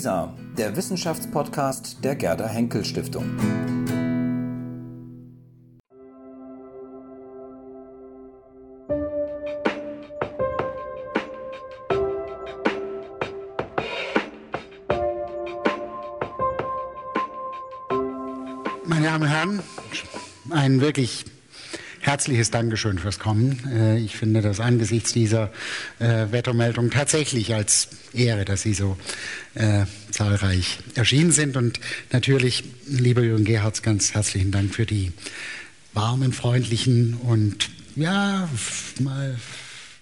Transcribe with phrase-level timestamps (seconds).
[0.00, 3.36] WISA, der Wissenschaftspodcast der Gerda Henkel Stiftung.
[18.86, 19.60] Meine Damen und Herren,
[20.48, 21.26] ein wirklich
[22.10, 23.62] herzliches Dankeschön fürs Kommen.
[23.72, 25.52] Äh, ich finde das angesichts dieser
[26.00, 28.96] äh, Wettermeldung tatsächlich als Ehre, dass Sie so
[29.54, 31.56] äh, zahlreich erschienen sind.
[31.56, 31.78] Und
[32.10, 35.12] natürlich, lieber Jürgen Gerhards, ganz herzlichen Dank für die
[35.92, 38.48] warmen, freundlichen und ja,
[38.98, 39.36] mal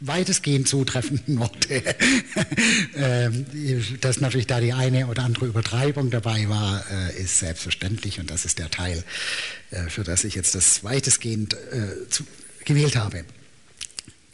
[0.00, 1.82] weitestgehend zutreffenden Worte.
[2.96, 3.46] Ähm,
[4.00, 8.44] dass natürlich da die eine oder andere Übertreibung dabei war, äh, ist selbstverständlich und das
[8.44, 9.04] ist der Teil,
[9.70, 11.94] äh, für das ich jetzt das weitestgehend äh,
[12.64, 13.24] gewählt habe.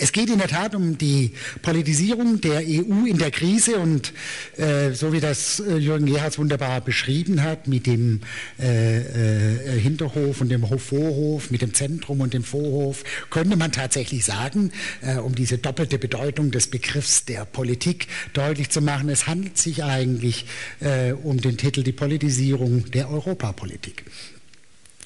[0.04, 1.30] Es geht in der Tat um die
[1.62, 4.12] Politisierung der EU in der Krise und
[4.58, 8.20] äh, so wie das äh, Jürgen Gerhards wunderbar beschrieben hat, mit dem
[8.60, 14.26] äh, äh, Hinterhof und dem Vorhof, mit dem Zentrum und dem Vorhof, könnte man tatsächlich
[14.26, 19.56] sagen, äh, um diese doppelte Bedeutung des Begriffs der Politik deutlich zu machen, es handelt
[19.56, 20.44] sich eigentlich
[20.80, 24.04] äh, um den Titel Die Politisierung der Europapolitik.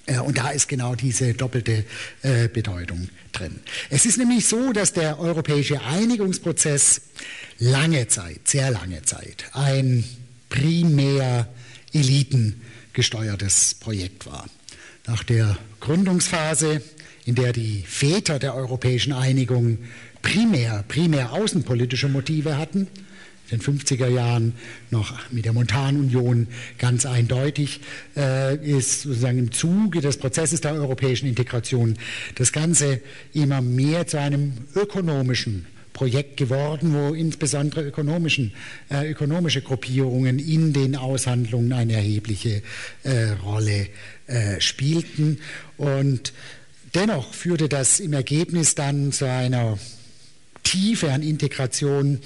[0.08, 1.84] Äh, und da ist genau diese doppelte
[2.22, 3.60] äh, Bedeutung drin.
[3.90, 7.02] Es ist nämlich so, dass der europäische Einigungsprozess
[7.58, 10.04] lange Zeit, sehr lange Zeit, ein
[10.48, 11.48] primär
[11.92, 14.46] elitengesteuertes Projekt war.
[15.06, 16.82] Nach der Gründungsphase,
[17.24, 19.78] in der die Väter der europäischen Einigung
[20.22, 22.88] primär, primär außenpolitische Motive hatten,
[23.50, 24.54] den 50er Jahren
[24.90, 27.80] noch mit der Montanunion ganz eindeutig,
[28.16, 31.96] äh, ist sozusagen im Zuge des Prozesses der europäischen Integration
[32.34, 33.00] das Ganze
[33.32, 35.66] immer mehr zu einem ökonomischen
[35.98, 38.52] Projekt geworden, wo insbesondere ökonomischen,
[38.88, 42.62] äh, ökonomische Gruppierungen in den Aushandlungen eine erhebliche
[43.02, 43.88] äh, Rolle
[44.28, 45.40] äh, spielten.
[45.76, 46.32] Und
[46.94, 49.76] dennoch führte das im Ergebnis dann zu einer
[50.62, 52.20] Tiefe an Integration,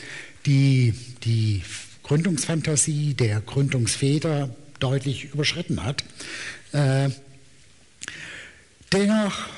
[0.45, 0.93] die
[1.25, 1.63] die
[2.03, 6.05] Gründungsfantasie der Gründungsväter deutlich überschritten hat.
[6.73, 7.11] Äh,
[8.93, 9.49] dennoch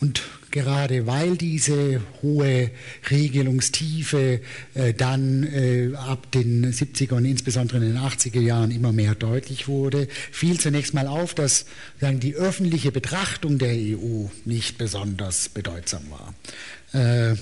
[0.00, 2.70] und gerade weil diese hohe
[3.10, 4.40] Regelungstiefe
[4.74, 9.66] äh, dann äh, ab den 70er und insbesondere in den 80er Jahren immer mehr deutlich
[9.66, 11.66] wurde, fiel zunächst mal auf, dass
[12.00, 16.34] sagen, die öffentliche Betrachtung der EU nicht besonders bedeutsam war.
[16.92, 17.36] Äh,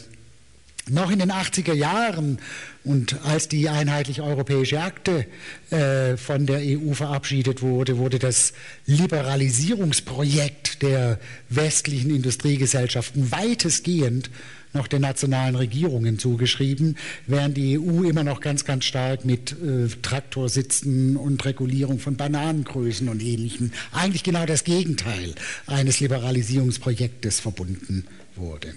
[0.91, 2.39] noch in den 80er Jahren
[2.85, 5.27] und als die einheitliche europäische Akte
[5.71, 8.53] äh, von der EU verabschiedet wurde, wurde das
[8.87, 14.31] Liberalisierungsprojekt der westlichen Industriegesellschaften weitestgehend
[14.75, 19.89] noch den nationalen Regierungen zugeschrieben, während die EU immer noch ganz, ganz stark mit äh,
[20.01, 25.35] Traktorsitzen und Regulierung von Bananengrößen und Ähnlichem, eigentlich genau das Gegenteil
[25.67, 28.75] eines Liberalisierungsprojektes verbunden wurde.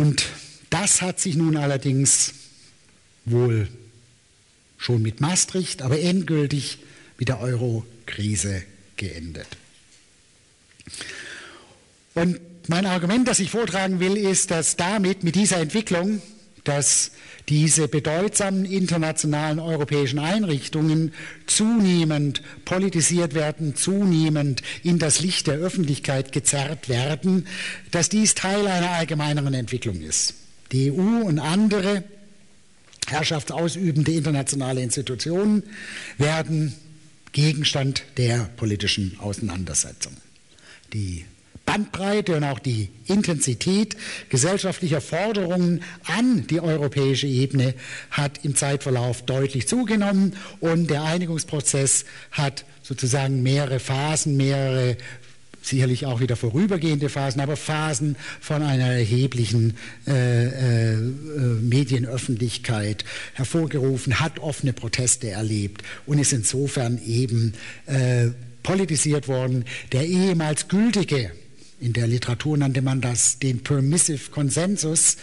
[0.00, 0.24] Und
[0.70, 2.32] das hat sich nun allerdings
[3.26, 3.68] wohl
[4.78, 6.78] schon mit Maastricht, aber endgültig
[7.18, 8.62] mit der Euro-Krise
[8.96, 9.46] geendet.
[12.14, 16.22] Und mein Argument, das ich vortragen will, ist, dass damit mit dieser Entwicklung
[16.64, 17.12] dass
[17.48, 21.12] diese bedeutsamen internationalen europäischen Einrichtungen
[21.46, 27.46] zunehmend politisiert werden, zunehmend in das Licht der Öffentlichkeit gezerrt werden,
[27.90, 30.34] dass dies Teil einer allgemeineren Entwicklung ist.
[30.72, 32.04] Die EU und andere
[33.08, 35.64] herrschaftsausübende internationale Institutionen
[36.18, 36.74] werden
[37.32, 40.12] Gegenstand der politischen Auseinandersetzung.
[40.92, 41.24] Die
[41.70, 43.96] Bandbreite und auch die Intensität
[44.28, 47.74] gesellschaftlicher Forderungen an die europäische Ebene
[48.10, 54.96] hat im Zeitverlauf deutlich zugenommen und der Einigungsprozess hat sozusagen mehrere Phasen, mehrere
[55.62, 59.76] sicherlich auch wieder vorübergehende Phasen, aber Phasen von einer erheblichen
[60.08, 67.52] äh, äh, Medienöffentlichkeit hervorgerufen, hat offene Proteste erlebt und ist insofern eben
[67.86, 68.30] äh,
[68.64, 69.66] politisiert worden.
[69.92, 71.30] Der ehemals gültige
[71.80, 75.16] in der Literatur nannte man das den Permissive Consensus.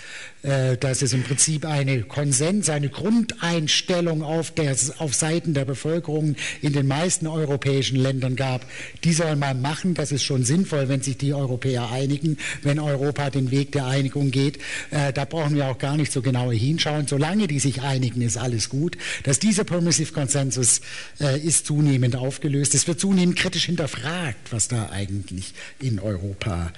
[0.44, 6.36] Äh, das ist im Prinzip eine Konsens, eine Grundeinstellung auf, der, auf Seiten der Bevölkerung
[6.62, 8.66] in den meisten europäischen Ländern gab.
[9.04, 9.94] Die soll man machen.
[9.94, 14.32] Das ist schon sinnvoll, wenn sich die Europäer einigen, wenn Europa den Weg der Einigung
[14.32, 14.60] geht.
[14.92, 17.08] Äh, da brauchen wir auch gar nicht so genau hinschauen.
[17.08, 18.98] Solange die sich einigen, ist alles gut.
[19.24, 20.82] Dass dieser Permissive Consensus
[21.20, 22.76] äh, ist zunehmend aufgelöst.
[22.76, 26.72] Es wird zunehmend kritisch hinterfragt, was da eigentlich in Europa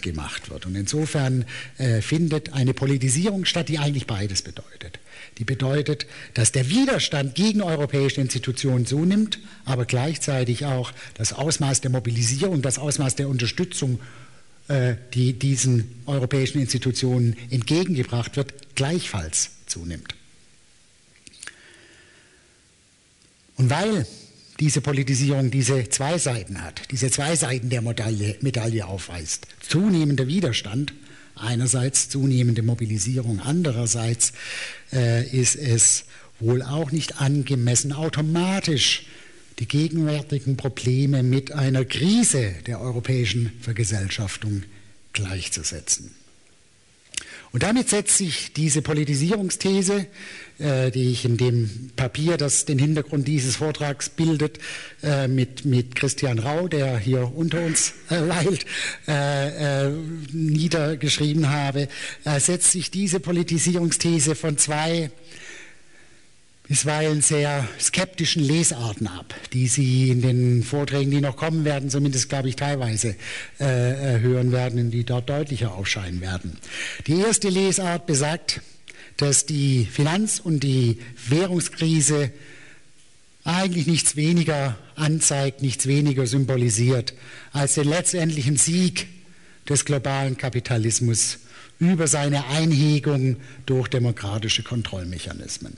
[0.00, 0.66] gemacht wird.
[0.66, 1.44] Und insofern
[2.00, 4.98] findet eine Politisierung statt, die eigentlich beides bedeutet.
[5.36, 11.90] Die bedeutet, dass der Widerstand gegen europäische Institutionen zunimmt, aber gleichzeitig auch das Ausmaß der
[11.90, 14.00] Mobilisierung, das Ausmaß der Unterstützung,
[14.68, 20.14] äh, die diesen europäischen Institutionen entgegengebracht wird, gleichfalls zunimmt.
[23.58, 24.06] Und weil
[24.58, 30.94] diese Politisierung diese zwei Seiten hat, diese zwei Seiten der Medaille, Medaille aufweist, zunehmender Widerstand,
[31.36, 34.32] einerseits zunehmende Mobilisierung, andererseits
[34.92, 36.04] äh, ist es
[36.40, 39.06] wohl auch nicht angemessen, automatisch
[39.58, 44.64] die gegenwärtigen Probleme mit einer Krise der europäischen Vergesellschaftung
[45.12, 46.14] gleichzusetzen.
[47.56, 50.04] Und damit setzt sich diese Politisierungsthese,
[50.58, 54.58] äh, die ich in dem Papier, das den Hintergrund dieses Vortrags bildet,
[55.02, 58.66] äh, mit, mit Christian Rau, der hier unter uns äh, weilt,
[59.08, 59.90] äh, äh,
[60.32, 61.88] niedergeschrieben habe,
[62.26, 65.10] äh, setzt sich diese Politisierungsthese von zwei
[66.68, 72.28] bisweilen sehr skeptischen Lesarten ab, die Sie in den Vorträgen, die noch kommen werden, zumindest
[72.28, 73.14] glaube ich teilweise
[73.60, 76.58] äh, äh, hören werden und die dort deutlicher aufscheinen werden.
[77.06, 78.60] Die erste Lesart besagt,
[79.16, 80.98] dass die Finanz- und die
[81.28, 82.32] Währungskrise
[83.44, 87.14] eigentlich nichts weniger anzeigt, nichts weniger symbolisiert
[87.52, 89.06] als den letztendlichen Sieg
[89.68, 91.38] des globalen Kapitalismus
[91.78, 93.36] über seine Einhegung
[93.66, 95.76] durch demokratische Kontrollmechanismen.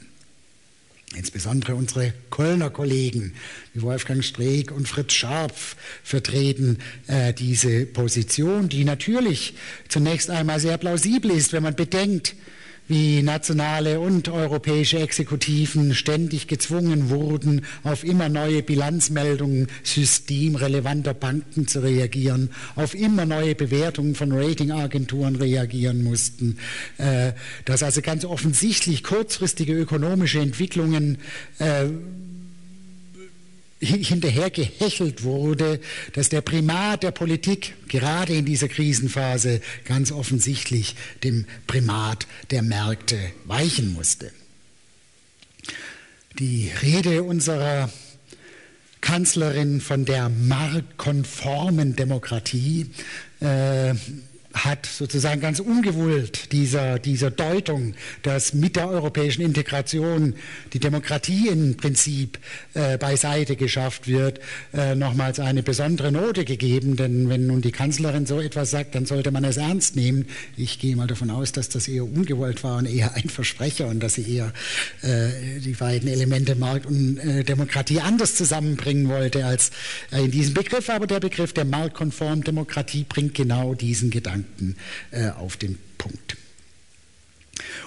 [1.17, 3.33] Insbesondere unsere Kölner Kollegen
[3.73, 9.55] wie Wolfgang Streeck und Fritz Scharpf vertreten äh, diese Position, die natürlich
[9.89, 12.35] zunächst einmal sehr plausibel ist, wenn man bedenkt,
[12.89, 21.81] wie nationale und europäische Exekutiven ständig gezwungen wurden, auf immer neue Bilanzmeldungen systemrelevanter Banken zu
[21.81, 26.59] reagieren, auf immer neue Bewertungen von Ratingagenturen reagieren mussten,
[26.97, 27.33] äh,
[27.65, 31.19] dass also ganz offensichtlich kurzfristige ökonomische Entwicklungen
[31.59, 31.87] äh,
[33.81, 35.81] hinterher gehechelt wurde,
[36.13, 43.19] dass der Primat der Politik gerade in dieser Krisenphase ganz offensichtlich dem Primat der Märkte
[43.45, 44.33] weichen musste.
[46.39, 47.91] Die Rede unserer
[49.01, 52.91] Kanzlerin von der marktkonformen Demokratie
[53.41, 53.95] äh,
[54.65, 60.35] hat sozusagen ganz ungewollt dieser, dieser Deutung, dass mit der europäischen Integration
[60.73, 62.39] die Demokratie im Prinzip
[62.75, 64.41] äh, beiseite geschafft wird,
[64.73, 66.97] äh, nochmals eine besondere Note gegeben.
[66.97, 70.27] Denn wenn nun die Kanzlerin so etwas sagt, dann sollte man es ernst nehmen.
[70.57, 74.01] Ich gehe mal davon aus, dass das eher ungewollt war und eher ein Versprecher und
[74.01, 74.53] dass sie eher
[75.03, 79.71] äh, die beiden Elemente Markt und äh, Demokratie anders zusammenbringen wollte als
[80.11, 80.89] äh, in diesem Begriff.
[80.91, 84.77] Aber der Begriff der marktkonformen Demokratie bringt genau diesen Gedanken Gedanken
[85.11, 86.37] äh, auf den Punkt.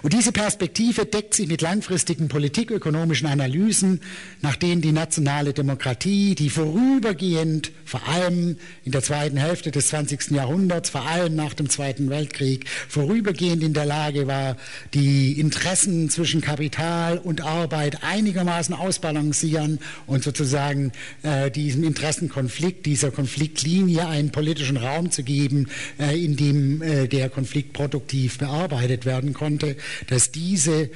[0.02, 4.02] Und diese Perspektive deckt sich mit langfristigen politikökonomischen Analysen,
[4.42, 10.32] nach denen die nationale Demokratie, die vorübergehend, vor allem in der zweiten Hälfte des 20.
[10.32, 14.58] Jahrhunderts, vor allem nach dem Zweiten Weltkrieg, vorübergehend in der Lage war,
[14.94, 20.92] die Interessen zwischen Kapital und Arbeit einigermaßen ausbalancieren und sozusagen
[21.24, 25.68] äh, diesem Interessenkonflikt, dieser Konfliktlinie einen politischen Raum zu geben,
[26.00, 29.61] äh, in dem äh, der Konflikt produktiv bearbeitet werden konnte
[30.08, 30.90] dass diese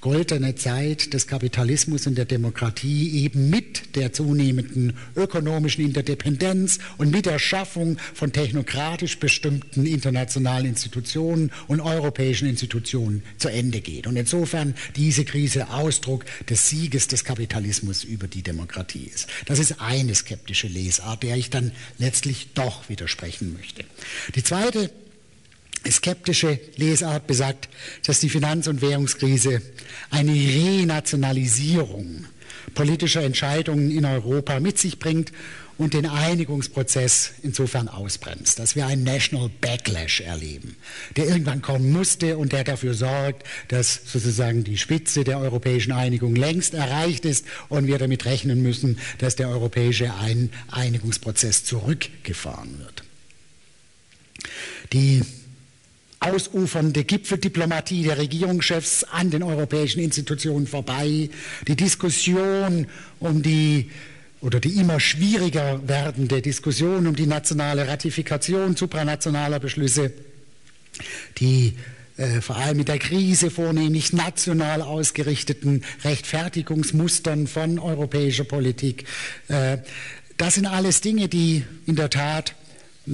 [0.00, 7.26] goldene Zeit des Kapitalismus und der Demokratie eben mit der zunehmenden ökonomischen Interdependenz und mit
[7.26, 14.06] der Schaffung von technokratisch bestimmten internationalen Institutionen und europäischen Institutionen zu Ende geht.
[14.06, 19.28] Und insofern diese Krise Ausdruck des Sieges des Kapitalismus über die Demokratie ist.
[19.46, 23.84] Das ist eine skeptische Lesart, der ich dann letztlich doch widersprechen möchte.
[24.34, 24.90] Die zweite
[25.88, 27.68] skeptische Lesart besagt,
[28.06, 29.62] dass die Finanz- und Währungskrise
[30.10, 32.26] eine Renationalisierung
[32.74, 35.32] politischer Entscheidungen in Europa mit sich bringt
[35.78, 40.76] und den Einigungsprozess insofern ausbremst, dass wir einen National Backlash erleben,
[41.16, 46.36] der irgendwann kommen musste und der dafür sorgt, dass sozusagen die Spitze der europäischen Einigung
[46.36, 50.12] längst erreicht ist und wir damit rechnen müssen, dass der europäische
[50.70, 53.02] Einigungsprozess zurückgefahren wird.
[54.92, 55.22] Die
[56.20, 61.30] ausufernde Gipfeldiplomatie der Regierungschefs an den europäischen Institutionen vorbei,
[61.66, 62.86] die Diskussion
[63.18, 63.90] um die
[64.42, 70.12] oder die immer schwieriger werdende Diskussion um die nationale Ratifikation supranationaler Beschlüsse,
[71.38, 71.74] die
[72.16, 79.04] äh, vor allem mit der Krise vornehmlich national ausgerichteten Rechtfertigungsmustern von europäischer Politik.
[79.48, 79.78] Äh,
[80.36, 82.54] das sind alles Dinge, die in der Tat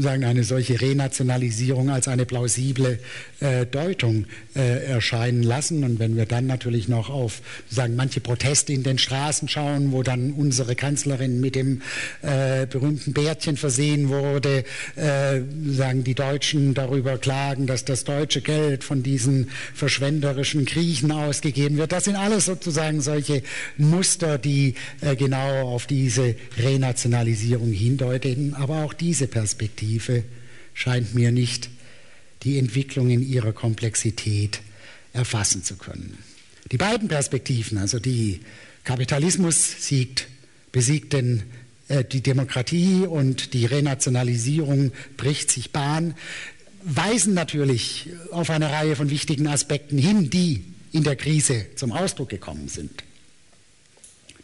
[0.02, 2.98] sagen, eine solche Renationalisierung als eine plausible
[3.40, 5.84] äh, Deutung äh, erscheinen lassen.
[5.84, 10.02] Und wenn wir dann natürlich noch auf sagen, manche Proteste in den Straßen schauen, wo
[10.02, 11.82] dann unsere Kanzlerin mit dem
[12.22, 14.64] äh, berühmten Bärtchen versehen wurde,
[14.96, 21.76] äh, sagen die Deutschen darüber klagen, dass das deutsche Geld von diesen verschwenderischen Griechen ausgegeben
[21.76, 21.92] wird.
[21.92, 23.42] Das sind alles sozusagen solche
[23.76, 28.54] Muster, die äh, genau auf diese Renationalisierung hindeuten.
[28.54, 29.85] Aber auch diese Perspektive
[30.74, 31.70] scheint mir nicht
[32.42, 34.60] die Entwicklung in ihrer Komplexität
[35.12, 36.18] erfassen zu können.
[36.70, 38.40] Die beiden Perspektiven, also die
[38.84, 40.28] Kapitalismus siegt,
[40.72, 41.44] besiegt den,
[41.88, 46.14] äh, die Demokratie und die Renationalisierung bricht sich Bahn,
[46.82, 52.28] weisen natürlich auf eine Reihe von wichtigen Aspekten hin, die in der Krise zum Ausdruck
[52.28, 53.05] gekommen sind.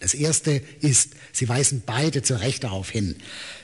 [0.03, 3.15] Das erste ist, sie weisen beide zu Recht darauf hin,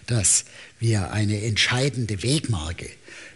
[0.07, 0.45] dass
[0.78, 2.88] wir eine entscheidende Wegmarke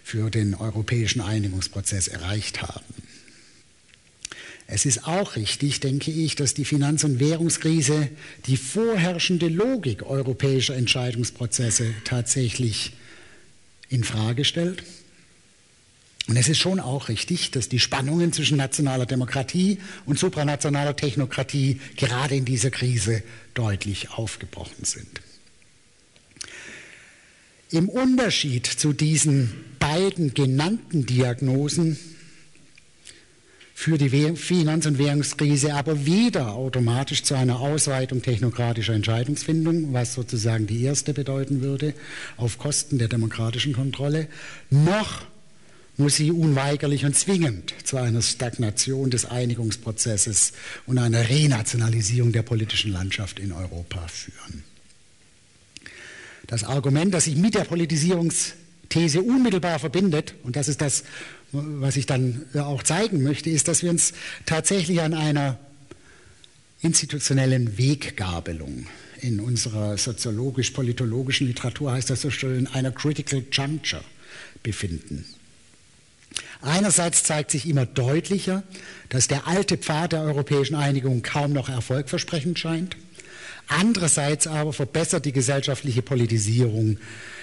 [0.05, 2.95] für den europäischen Einigungsprozess erreicht haben.
[4.69, 8.09] Es ist auch richtig, denke ich, dass die Finanz- und Währungskrise
[8.47, 12.93] die vorherrschende Logik europäischer Entscheidungsprozesse tatsächlich
[13.89, 14.85] in Frage stellt.
[16.29, 21.81] Und es ist schon auch richtig, dass die Spannungen zwischen nationaler Demokratie und supranationaler Technokratie
[21.97, 23.23] gerade in dieser Krise
[23.55, 25.21] deutlich aufgebrochen sind.
[27.71, 31.99] Im Unterschied zu diesen beiden genannten Diagnosen
[33.75, 40.69] führt die Finanz- und Währungskrise aber weder automatisch zu einer Ausweitung technokratischer Entscheidungsfindung, was sozusagen
[40.69, 41.95] die erste bedeuten würde,
[42.37, 44.29] auf Kosten der demokratischen Kontrolle,
[44.71, 45.25] noch
[45.97, 50.53] muss sie unweigerlich und zwingend zu einer Stagnation des Einigungsprozesses
[50.87, 54.65] und einer Renationalisierung der politischen Landschaft in Europa führen.
[56.47, 61.05] Das Argument, das sich mit der Politisierungsthese unmittelbar verbindet, und das ist das,
[61.53, 64.13] was ich dann auch zeigen möchte, ist, dass wir uns
[64.47, 65.59] tatsächlich an einer
[66.81, 68.87] institutionellen Weggabelung
[69.21, 74.03] in unserer soziologisch-politologischen Literatur heißt das so schön, einer Critical Juncture
[74.63, 75.25] befinden.
[76.63, 78.63] Einerseits zeigt sich immer deutlicher,
[79.09, 82.97] dass der alte Pfad der europäischen Einigung kaum noch erfolgversprechend scheint.
[83.67, 86.99] Andererseits aber verbessert die gesellschaftliche Politisierung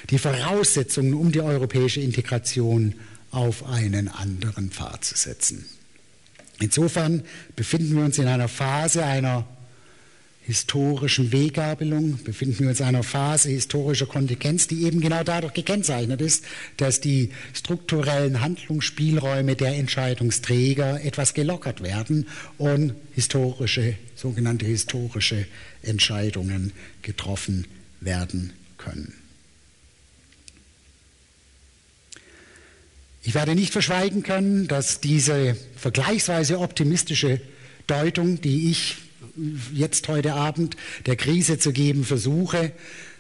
[0.10, 2.96] die Voraussetzungen, um die europäische Integration
[3.32, 5.66] auf einen anderen Pfad zu setzen.
[6.60, 7.24] Insofern
[7.56, 9.46] befinden wir uns in einer Phase einer
[10.50, 16.22] historischen Weggabelung, befinden wir uns in einer Phase historischer Kontingenz, die eben genau dadurch gekennzeichnet
[16.22, 16.44] ist,
[16.78, 22.28] dass die strukturellen Handlungsspielräume der Entscheidungsträger etwas gelockert werden
[22.58, 25.46] und historische, sogenannte historische
[25.84, 27.68] Entscheidungen getroffen
[28.02, 29.14] werden können.
[33.22, 37.40] Ich werde nicht verschweigen können, dass diese vergleichsweise optimistische
[37.86, 38.98] Deutung, die ich
[39.74, 42.72] jetzt heute Abend der Krise zu geben versuche,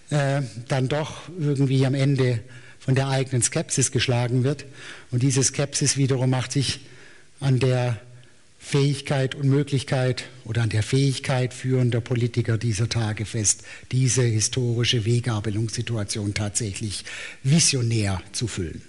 [0.09, 2.39] äh, dann doch irgendwie am Ende
[2.79, 4.65] von der eigenen Skepsis geschlagen wird.
[5.11, 6.79] Und diese Skepsis wiederum macht sich
[7.39, 7.99] an der
[8.57, 16.33] Fähigkeit und Möglichkeit oder an der Fähigkeit führender Politiker dieser Tage fest, diese historische Weggabelungssituation
[16.33, 17.05] tatsächlich
[17.43, 18.81] visionär zu füllen.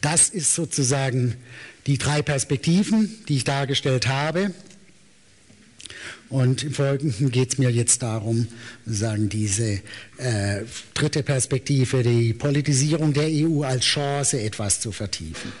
[0.00, 1.36] Das ist sozusagen
[1.86, 4.52] die drei Perspektiven, die ich dargestellt habe.
[6.28, 8.48] Und im Folgenden geht es mir jetzt darum,
[8.84, 9.80] sagen diese
[10.18, 10.62] äh,
[10.94, 15.52] dritte Perspektive, die Politisierung der EU als Chance etwas zu vertiefen.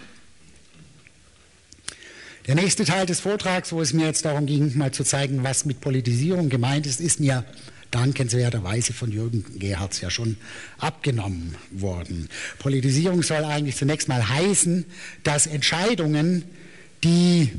[2.48, 5.64] Der nächste Teil des Vortrags, wo es mir jetzt darum ging, mal zu zeigen, was
[5.64, 7.44] mit Politisierung gemeint ist, ist mir
[7.90, 10.36] dankenswerterweise von Jürgen Gerhards ja schon
[10.78, 12.28] abgenommen worden.
[12.58, 14.84] Politisierung soll eigentlich zunächst mal heißen,
[15.22, 16.44] dass Entscheidungen,
[17.04, 17.50] die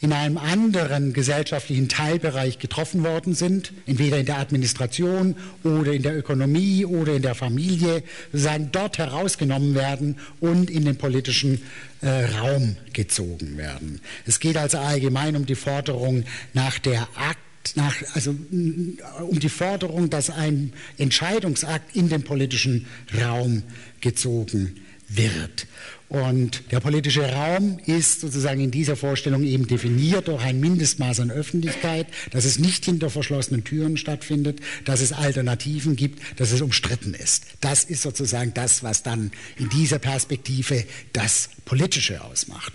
[0.00, 5.34] in einem anderen gesellschaftlichen Teilbereich getroffen worden sind, entweder in der Administration
[5.64, 10.96] oder in der Ökonomie oder in der Familie, sozusagen dort herausgenommen werden und in den
[10.96, 11.60] politischen
[12.00, 14.00] äh, Raum gezogen werden.
[14.24, 16.24] Es geht also allgemein um die Forderung
[16.54, 17.38] nach der Akt
[17.74, 22.86] nach, also um die Forderung, dass ein Entscheidungsakt in den politischen
[23.20, 23.62] Raum
[24.00, 24.76] gezogen
[25.08, 25.66] wird.
[26.08, 31.30] Und der politische Raum ist sozusagen in dieser Vorstellung eben definiert durch ein Mindestmaß an
[31.30, 37.12] Öffentlichkeit, dass es nicht hinter verschlossenen Türen stattfindet, dass es Alternativen gibt, dass es umstritten
[37.12, 37.44] ist.
[37.60, 42.72] Das ist sozusagen das, was dann in dieser Perspektive das Politische ausmacht.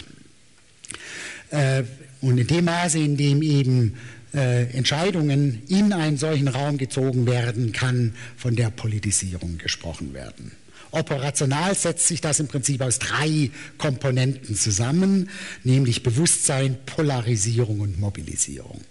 [1.50, 1.84] Äh,
[2.22, 3.96] und in dem Maße, in dem eben
[4.34, 10.52] äh, Entscheidungen in einen solchen Raum gezogen werden, kann von der Politisierung gesprochen werden.
[10.92, 15.30] Operational setzt sich das im Prinzip aus drei Komponenten zusammen,
[15.64, 18.82] nämlich Bewusstsein, Polarisierung und Mobilisierung.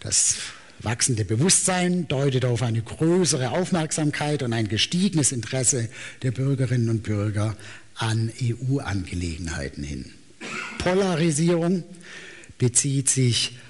[0.00, 0.36] Das
[0.80, 5.88] wachsende Bewusstsein deutet auf eine größere Aufmerksamkeit und ein gestiegenes Interesse
[6.22, 7.56] der Bürgerinnen und Bürger
[7.94, 10.12] an EU-Angelegenheiten hin.
[10.78, 11.84] Polarisierung
[12.58, 13.69] bezieht sich auf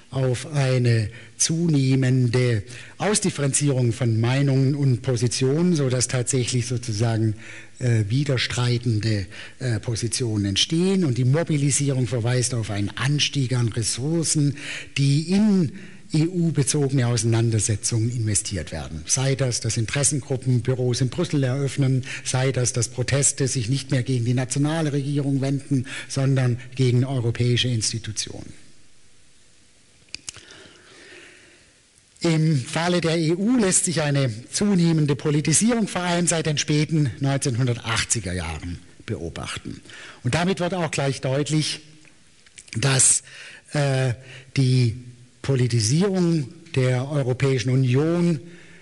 [0.52, 2.62] eine zunehmende
[2.98, 7.34] Ausdifferenzierung von Meinungen und Positionen, sodass tatsächlich sozusagen
[7.78, 9.26] äh, widerstreitende
[9.58, 11.04] äh, Positionen entstehen.
[11.04, 14.56] Und die Mobilisierung verweist auf einen Anstieg an Ressourcen,
[14.98, 15.72] die in
[16.14, 19.02] EU-bezogene Auseinandersetzungen investiert werden.
[19.06, 24.02] Sei das, dass Interessengruppen Büros in Brüssel eröffnen, sei das, dass Proteste sich nicht mehr
[24.02, 28.52] gegen die nationale Regierung wenden, sondern gegen europäische Institutionen.
[32.22, 38.32] Im Falle der EU lässt sich eine zunehmende Politisierung vor allem seit den späten 1980er
[38.32, 39.80] Jahren beobachten.
[40.22, 41.80] Und damit wird auch gleich deutlich,
[42.76, 43.22] dass
[43.72, 44.12] äh,
[44.56, 45.02] die
[45.40, 48.40] Politisierung der Europäischen Union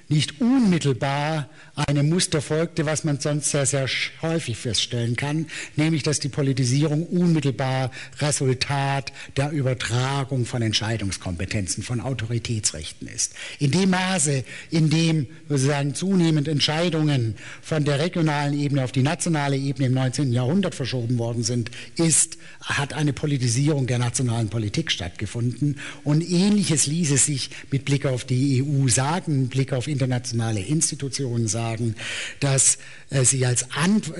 [0.08, 3.88] nicht unmittelbar einem Muster folgte, was man sonst sehr, sehr
[4.22, 5.46] häufig feststellen kann,
[5.76, 13.34] nämlich dass die Politisierung unmittelbar Resultat der Übertragung von Entscheidungskompetenzen, von Autoritätsrechten ist.
[13.58, 19.56] In dem Maße, in dem sozusagen zunehmend Entscheidungen von der regionalen Ebene auf die nationale
[19.56, 20.32] Ebene im 19.
[20.32, 25.78] Jahrhundert verschoben worden sind, ist, hat eine Politisierung der nationalen Politik stattgefunden.
[26.02, 31.48] Und ähnliches ließe sich mit Blick auf die EU sagen, mit Blick auf internationale Institutionen
[31.48, 31.94] sagen
[32.40, 32.78] dass,
[33.10, 33.66] äh, sie als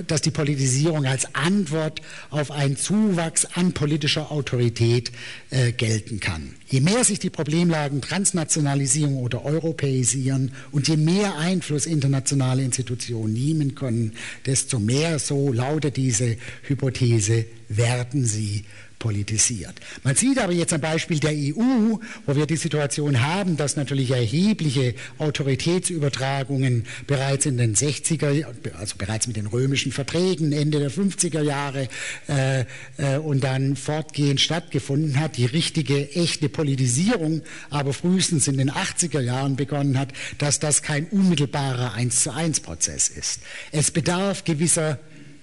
[0.07, 5.11] dass die Politisierung als Antwort auf einen Zuwachs an politischer Autorität
[5.49, 6.55] äh, gelten kann.
[6.67, 13.75] Je mehr sich die Problemlagen transnationalisieren oder europäisieren und je mehr Einfluss internationale Institutionen nehmen
[13.75, 14.13] können,
[14.45, 18.65] desto mehr, so lautet diese Hypothese, werden sie
[18.99, 19.73] politisiert.
[20.03, 24.11] Man sieht aber jetzt am Beispiel der EU, wo wir die Situation haben, dass natürlich
[24.11, 28.45] erhebliche Autoritätsübertragungen bereits in den 60er,
[28.77, 31.87] also bereits mit den römischen Verträgen Ende der 50er Jahre
[32.27, 32.65] äh,
[32.97, 39.21] äh, und dann fortgehend stattgefunden hat, die richtige, echte Politisierung aber frühestens in den 80er
[39.21, 43.39] Jahren begonnen hat, dass das kein unmittelbarer 1 zu 1 Prozess ist.
[43.71, 44.99] Es bedarf gewisser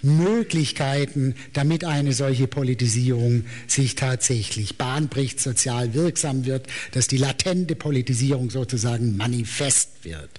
[0.06, 8.50] Möglichkeiten, damit eine solche Politisierung sich tatsächlich bahnbricht, sozial wirksam wird, dass die latente Politisierung
[8.50, 10.30] sozusagen manifest wird.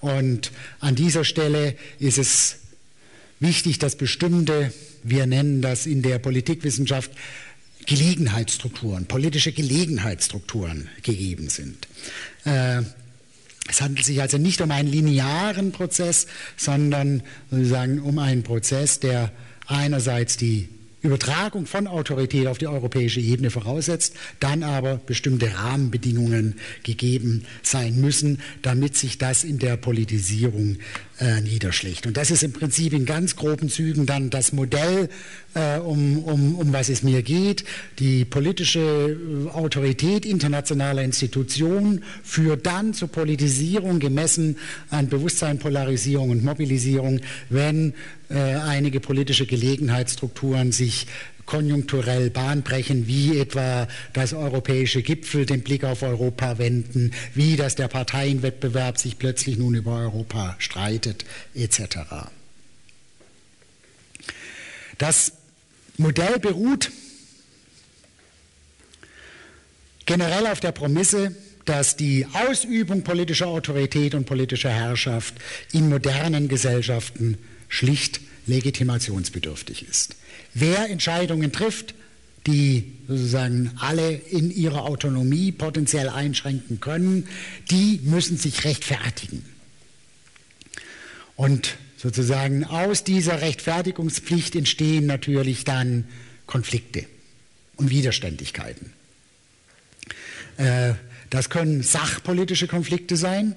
[0.00, 2.56] Und an dieser Stelle ist es
[3.40, 7.10] wichtig, dass bestimmte, wir nennen das in der Politikwissenschaft,
[7.86, 11.86] Gelegenheitsstrukturen, politische Gelegenheitsstrukturen gegeben sind.
[12.44, 12.82] Äh,
[13.68, 16.26] es handelt sich also nicht um einen linearen Prozess,
[16.56, 19.32] sondern sozusagen um einen Prozess, der
[19.66, 20.68] einerseits die
[21.02, 28.40] Übertragung von Autorität auf die europäische Ebene voraussetzt, dann aber bestimmte Rahmenbedingungen gegeben sein müssen,
[28.62, 30.78] damit sich das in der Politisierung
[31.18, 32.06] äh, niederschlägt.
[32.06, 35.08] Und das ist im Prinzip in ganz groben Zügen dann das Modell,
[35.54, 37.64] äh, um, um, um was es mir geht.
[37.98, 44.56] Die politische äh, Autorität internationaler Institutionen führt dann zur Politisierung gemessen
[44.90, 47.94] an Bewusstsein, Polarisierung und Mobilisierung, wenn
[48.28, 51.06] äh, einige politische Gelegenheitsstrukturen sich
[51.46, 57.88] konjunkturell bahnbrechen, wie etwa das europäische Gipfel den Blick auf Europa wenden, wie dass der
[57.88, 61.98] Parteienwettbewerb sich plötzlich nun über Europa streitet, etc.
[64.98, 65.32] Das
[65.96, 66.90] Modell beruht
[70.04, 75.34] generell auf der Prämisse, dass die Ausübung politischer Autorität und politischer Herrschaft
[75.72, 80.16] in modernen Gesellschaften schlicht legitimationsbedürftig ist.
[80.58, 81.94] Wer Entscheidungen trifft,
[82.46, 87.28] die sozusagen alle in ihrer Autonomie potenziell einschränken können,
[87.70, 89.44] die müssen sich rechtfertigen.
[91.34, 96.04] Und sozusagen aus dieser Rechtfertigungspflicht entstehen natürlich dann
[96.46, 97.04] Konflikte
[97.76, 98.94] und Widerständigkeiten.
[100.56, 100.94] Äh,
[101.28, 103.56] das können sachpolitische Konflikte sein,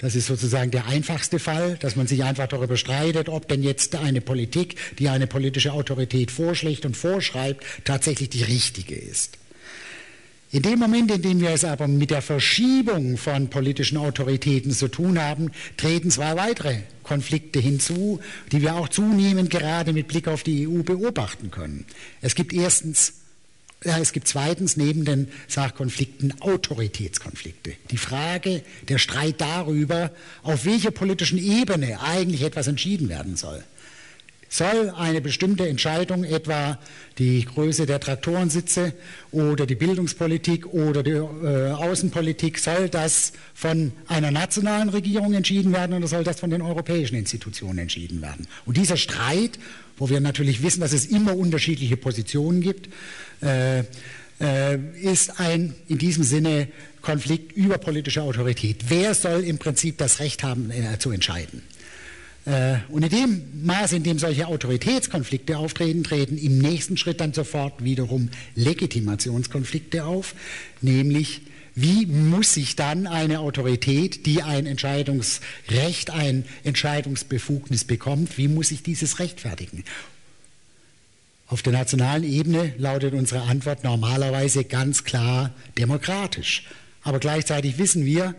[0.00, 3.94] das ist sozusagen der einfachste Fall, dass man sich einfach darüber streitet, ob denn jetzt
[3.96, 9.36] eine Politik, die eine politische Autorität vorschlägt und vorschreibt, tatsächlich die richtige ist.
[10.52, 14.88] In dem Moment, in dem wir es aber mit der Verschiebung von politischen Autoritäten zu
[14.88, 20.42] tun haben, treten zwei weitere Konflikte hinzu, die wir auch zunehmend gerade mit Blick auf
[20.42, 21.84] die EU beobachten können.
[22.20, 23.19] Es gibt erstens
[23.82, 27.72] Ja, es gibt zweitens neben den Sachkonflikten Autoritätskonflikte.
[27.90, 30.10] Die Frage, der Streit darüber,
[30.42, 33.64] auf welcher politischen Ebene eigentlich etwas entschieden werden soll.
[34.52, 36.76] Soll eine bestimmte Entscheidung, etwa
[37.18, 38.92] die Größe der Traktorensitze
[39.30, 45.94] oder die Bildungspolitik oder die äh, Außenpolitik, soll das von einer nationalen Regierung entschieden werden
[45.94, 48.48] oder soll das von den europäischen Institutionen entschieden werden?
[48.66, 49.52] Und dieser Streit,
[49.96, 52.88] wo wir natürlich wissen, dass es immer unterschiedliche Positionen gibt,
[53.42, 53.84] äh,
[54.40, 56.68] äh, ist ein in diesem Sinne
[57.02, 58.84] Konflikt über politische Autorität.
[58.88, 61.62] Wer soll im Prinzip das Recht haben, äh, zu entscheiden?
[62.46, 67.32] Äh, und in dem Maße, in dem solche Autoritätskonflikte auftreten, treten im nächsten Schritt dann
[67.32, 70.34] sofort wiederum Legitimationskonflikte auf,
[70.80, 71.42] nämlich
[71.74, 78.82] wie muss sich dann eine Autorität, die ein Entscheidungsrecht, ein Entscheidungsbefugnis bekommt, wie muss sich
[78.82, 79.84] dieses rechtfertigen?
[81.50, 86.62] Auf der nationalen Ebene lautet unsere Antwort normalerweise ganz klar demokratisch.
[87.02, 88.36] Aber gleichzeitig wissen wir,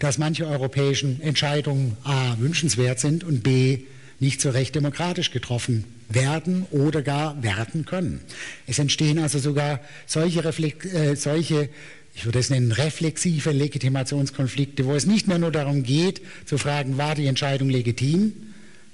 [0.00, 2.34] dass manche europäischen Entscheidungen a.
[2.40, 3.82] wünschenswert sind und b.
[4.18, 8.20] nicht so recht demokratisch getroffen werden oder gar werden können.
[8.66, 11.68] Es entstehen also sogar solche, Reflex äh, solche
[12.12, 16.98] ich würde es nennen, reflexive Legitimationskonflikte, wo es nicht mehr nur darum geht, zu fragen,
[16.98, 18.32] war die Entscheidung legitim,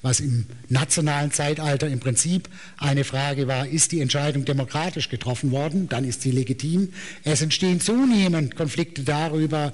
[0.06, 5.88] was im nationalen Zeitalter im Prinzip eine Frage war, ist die Entscheidung demokratisch getroffen worden,
[5.88, 6.92] dann ist sie legitim.
[7.24, 9.72] Es entstehen zunehmend Konflikte darüber,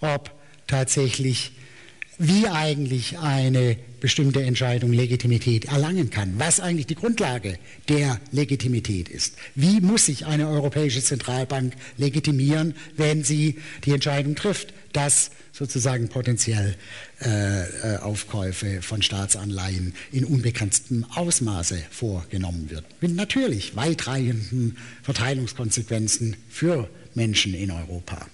[0.00, 0.30] ob
[0.68, 1.50] tatsächlich,
[2.18, 9.34] wie eigentlich eine bestimmte Entscheidung Legitimität erlangen kann, was eigentlich die Grundlage der Legitimität ist.
[9.54, 16.76] Wie muss sich eine europäische Zentralbank legitimieren, wenn sie die Entscheidung trifft, dass sozusagen potenziell
[17.22, 22.84] äh, äh Aufkäufe von Staatsanleihen in unbegrenztem Ausmaße vorgenommen wird.
[23.00, 28.26] Mit natürlich weitreichenden Verteilungskonsequenzen für Menschen in Europa.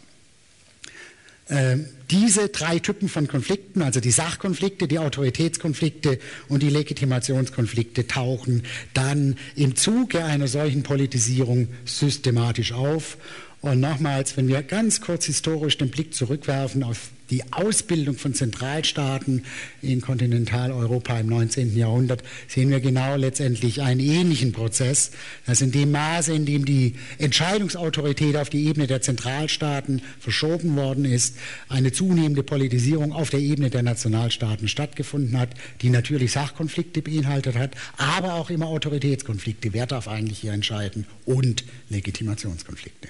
[1.53, 8.63] Ähm, diese drei Typen von Konflikten, also die Sachkonflikte, die Autoritätskonflikte und die Legitimationskonflikte, tauchen
[8.95, 13.19] dann im Zuge einer solchen Politisierung systematisch auf.
[13.61, 19.45] Und nochmals, wenn wir ganz kurz historisch den Blick zurückwerfen auf die Ausbildung von Zentralstaaten
[19.81, 21.75] in Kontinentaleuropa im 19.
[21.75, 25.13] Jahrhundert sehen wir genau letztendlich einen ähnlichen Prozess,
[25.47, 31.07] dass in dem Maße, in dem die Entscheidungsautorität auf die Ebene der Zentralstaaten verschoben worden
[31.07, 31.37] ist,
[31.71, 37.75] eine zunehmende Politisierung auf der Ebene der Nationalstaaten stattgefunden hat, die natürlich Sachkonflikte beinhaltet hat,
[37.97, 39.73] aber auch immer Autoritätskonflikte.
[39.73, 41.07] Wer darf eigentlich hier entscheiden?
[41.25, 43.09] Und Legitimationskonflikte.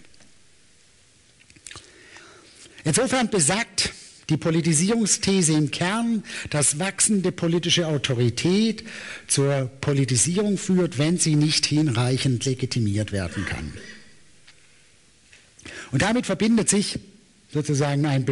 [2.84, 3.92] Insofern besagt
[4.32, 8.84] die Politisierungsthese im Kern, dass wachsende politische Autorität
[9.28, 13.72] zur Politisierung führt, wenn sie nicht hinreichend legitimiert werden kann.
[15.92, 16.98] Und damit verbindet sich
[17.52, 18.24] sozusagen ein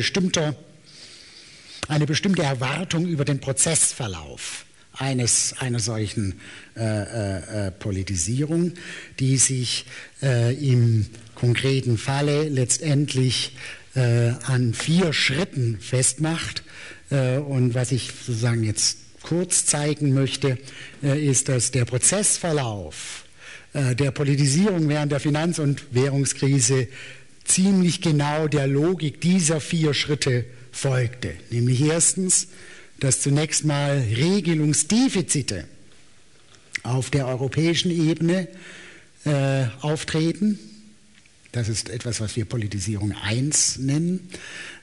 [1.89, 6.41] eine bestimmte Erwartung über den Prozessverlauf eines, einer solchen
[6.77, 8.73] äh, äh, äh Politisierung,
[9.19, 9.87] die sich
[10.23, 13.57] äh, im konkreten Falle letztendlich
[14.01, 16.63] äh, an vier Schritten festmacht.
[17.11, 20.59] Äh, und was ich sozusagen jetzt kurz zeigen möchte,
[21.03, 23.25] äh, ist, dass der Prozessverlauf
[23.75, 26.89] äh, der Politisierung während der Finanz- und Währungskrise
[27.45, 31.35] ziemlich genau der Logik dieser vier Schritte folgte.
[31.51, 32.49] Nämlich erstens,
[33.01, 35.65] dass zunächst mal Regelungsdefizite
[36.83, 38.49] auf der europäischen Ebene
[39.25, 40.59] äh, auftreten
[41.53, 44.29] das ist etwas, was wir Politisierung 1 nennen.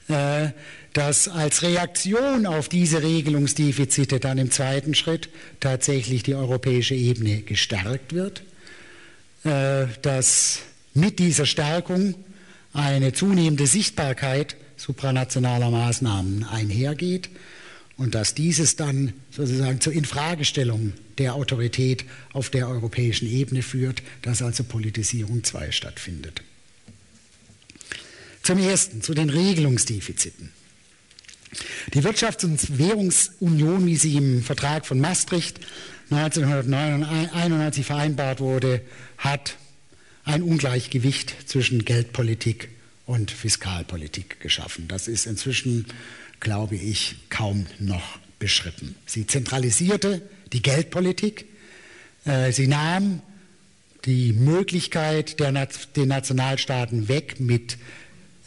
[0.08, 0.50] Äh,
[0.94, 5.28] dass als Reaktion auf diese Regelungsdefizite dann im zweiten Schritt
[5.60, 8.42] tatsächlich die europäische Ebene gestärkt wird,
[9.44, 10.60] äh, dass
[10.94, 12.14] mit dieser Stärkung
[12.72, 17.28] eine zunehmende Sichtbarkeit supranationaler Maßnahmen einhergeht
[17.96, 24.40] und dass dieses dann sozusagen zur Infragestellung der Autorität auf der europäischen Ebene führt, dass
[24.40, 26.42] also Politisierung 2 stattfindet.
[28.48, 30.48] Zum Ersten zu den Regelungsdefiziten.
[31.92, 35.60] Die Wirtschafts- und Währungsunion, wie sie im Vertrag von Maastricht
[36.08, 38.80] 1991 vereinbart wurde,
[39.18, 39.58] hat
[40.24, 42.70] ein Ungleichgewicht zwischen Geldpolitik
[43.04, 44.88] und Fiskalpolitik geschaffen.
[44.88, 45.84] Das ist inzwischen,
[46.40, 48.94] glaube ich, kaum noch beschritten.
[49.04, 50.22] Sie zentralisierte
[50.54, 51.44] die Geldpolitik,
[52.24, 53.20] äh, sie nahm
[54.06, 55.52] die Möglichkeit der,
[55.96, 57.76] den Nationalstaaten weg, mit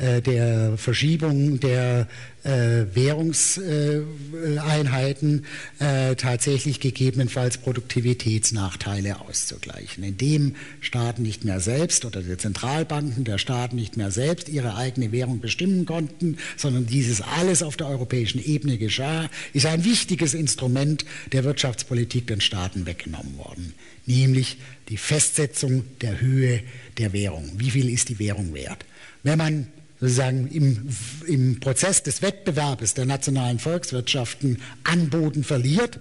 [0.01, 2.07] der Verschiebung der
[2.43, 5.45] äh, Währungseinheiten
[5.79, 13.75] äh, tatsächlich gegebenenfalls Produktivitätsnachteile auszugleichen, indem Staaten nicht mehr selbst oder die Zentralbanken der Staaten
[13.75, 18.79] nicht mehr selbst ihre eigene Währung bestimmen konnten, sondern dieses alles auf der europäischen Ebene
[18.79, 23.75] geschah, ist ein wichtiges Instrument der Wirtschaftspolitik den Staaten weggenommen worden,
[24.07, 24.57] nämlich
[24.89, 26.63] die Festsetzung der Höhe
[26.97, 27.51] der Währung.
[27.57, 28.83] Wie viel ist die Währung wert?
[29.23, 29.67] Wenn man
[30.01, 30.89] sozusagen im,
[31.27, 35.99] im Prozess des Wettbewerbes der nationalen Volkswirtschaften an Boden verliert,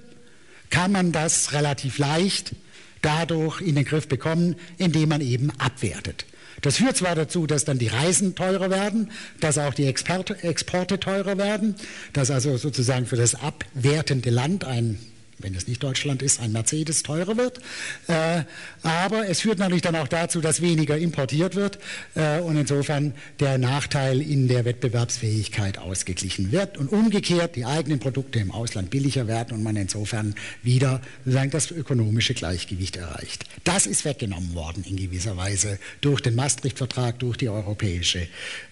[0.71, 2.55] kann man das relativ leicht
[3.03, 6.27] dadurch in den Griff bekommen, indem man eben abwertet.
[6.63, 9.11] Das führt zwar dazu, dass dann die Reisen teurer werden,
[9.41, 11.75] dass auch die Exporte, Exporte teurer werden,
[12.13, 14.99] dass also sozusagen für das abwertende Land ein
[15.41, 17.59] wenn es nicht Deutschland ist, ein Mercedes teurer wird.
[18.07, 18.45] Äh,
[18.83, 21.79] aber es führt natürlich dann auch dazu, dass weniger importiert wird
[22.15, 28.39] äh, und insofern der Nachteil in der Wettbewerbsfähigkeit ausgeglichen wird und umgekehrt die eigenen Produkte
[28.39, 33.45] im Ausland billiger werden und man insofern wieder das ökonomische Gleichgewicht erreicht.
[33.65, 38.21] Das ist weggenommen worden in gewisser Weise durch den Maastricht-Vertrag, durch die europäische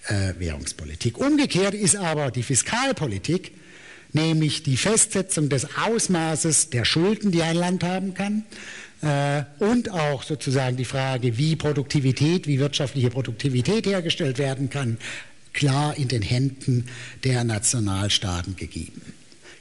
[0.07, 1.19] äh, Währungspolitik.
[1.19, 3.53] Umgekehrt ist aber die Fiskalpolitik
[4.12, 8.44] nämlich die Festsetzung des Ausmaßes der Schulden, die ein Land haben kann,
[9.01, 14.99] äh, und auch sozusagen die Frage, wie Produktivität, wie wirtschaftliche Produktivität hergestellt werden kann,
[15.53, 16.87] klar in den Händen
[17.25, 19.03] der Nationalstaaten gegeben,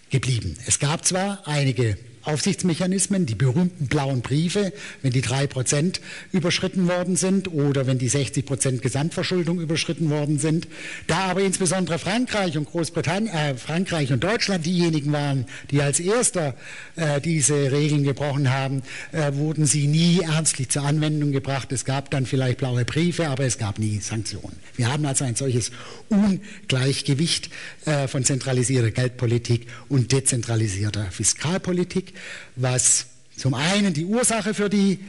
[0.10, 0.58] geblieben.
[0.66, 6.02] Es gab zwar einige Aufsichtsmechanismen, die berühmten blauen Briefe, wenn die drei Prozent
[6.34, 10.68] überschritten worden sind oder wenn die 60 Prozent Gesamtverschuldung überschritten worden sind.
[11.08, 16.56] Da aber insbesondere Frankreich und Großbritannien, äh, Frankreich und Deutschland diejenigen waren, die als erster
[16.98, 18.82] äh, diese Regeln gebrochen haben,
[19.14, 21.72] äh, wurden sie nie ernstlich zur Anwendung gebracht.
[21.72, 24.58] Es gab dann vielleicht blaue Briefe, aber es gab nie Sanktionen.
[24.76, 25.72] Wir haben also ein solches
[26.10, 27.50] Ungleichgewicht
[27.86, 32.14] äh, von zentralisierter Geldpolitik und dezentralisierter Fiskalpolitik
[32.56, 35.00] was zum einen die Ursache für die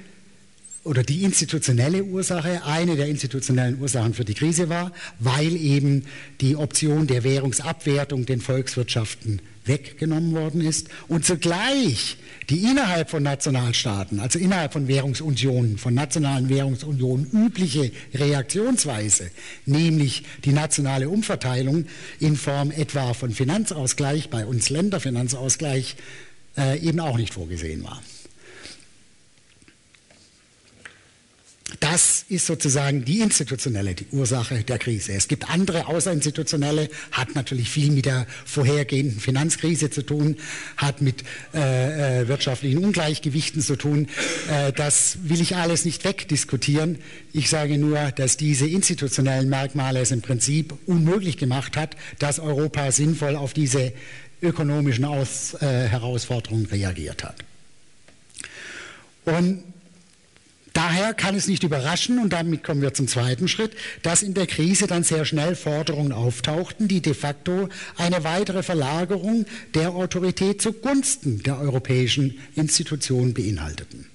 [0.84, 6.06] oder die institutionelle Ursache, eine der institutionellen Ursachen für die Krise war, weil eben
[6.40, 12.16] die Option der Währungsabwertung den Volkswirtschaften weggenommen worden ist und zugleich
[12.48, 19.30] die innerhalb von Nationalstaaten, also innerhalb von Währungsunionen, von nationalen Währungsunionen übliche Reaktionsweise,
[19.66, 21.84] nämlich die nationale Umverteilung
[22.18, 25.96] in Form etwa von Finanzausgleich, bei uns Länderfinanzausgleich,
[26.58, 28.02] äh, eben auch nicht vorgesehen war.
[31.80, 35.12] Das ist sozusagen die institutionelle die Ursache der Krise.
[35.12, 40.36] Es gibt andere außerinstitutionelle, hat natürlich viel mit der vorhergehenden Finanzkrise zu tun,
[40.76, 44.08] hat mit äh, äh, wirtschaftlichen Ungleichgewichten zu tun.
[44.50, 46.98] Äh, das will ich alles nicht wegdiskutieren.
[47.34, 52.90] Ich sage nur, dass diese institutionellen Merkmale es im Prinzip unmöglich gemacht hat, dass Europa
[52.92, 53.92] sinnvoll auf diese
[54.42, 57.36] ökonomischen Aus, äh, Herausforderungen reagiert hat.
[59.24, 59.62] Und
[60.72, 63.72] daher kann es nicht überraschen, und damit kommen wir zum zweiten Schritt,
[64.02, 69.44] dass in der Krise dann sehr schnell Forderungen auftauchten, die de facto eine weitere Verlagerung
[69.74, 74.06] der Autorität zugunsten der europäischen Institutionen beinhalteten.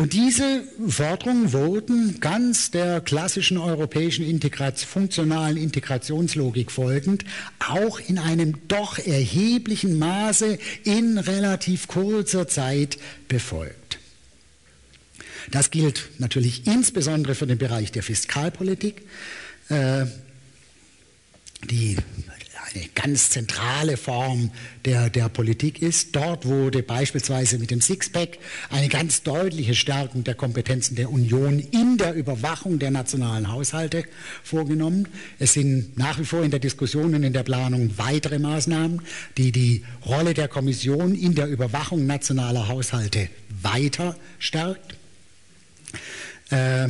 [0.00, 7.26] Und diese Forderungen wurden ganz der klassischen europäischen Integration, funktionalen Integrationslogik folgend
[7.58, 12.96] auch in einem doch erheblichen Maße in relativ kurzer Zeit
[13.28, 13.98] befolgt.
[15.50, 19.02] Das gilt natürlich insbesondere für den Bereich der Fiskalpolitik.
[19.68, 20.06] Äh,
[21.68, 21.98] die
[22.74, 24.50] eine ganz zentrale Form
[24.84, 26.14] der, der Politik ist.
[26.14, 28.38] Dort wurde beispielsweise mit dem Sixpack
[28.70, 34.04] eine ganz deutliche Stärkung der Kompetenzen der Union in der Überwachung der nationalen Haushalte
[34.44, 35.08] vorgenommen.
[35.38, 39.02] Es sind nach wie vor in der Diskussion und in der Planung weitere Maßnahmen,
[39.36, 43.28] die die Rolle der Kommission in der Überwachung nationaler Haushalte
[43.62, 44.94] weiter stärkt.
[46.50, 46.88] Äh,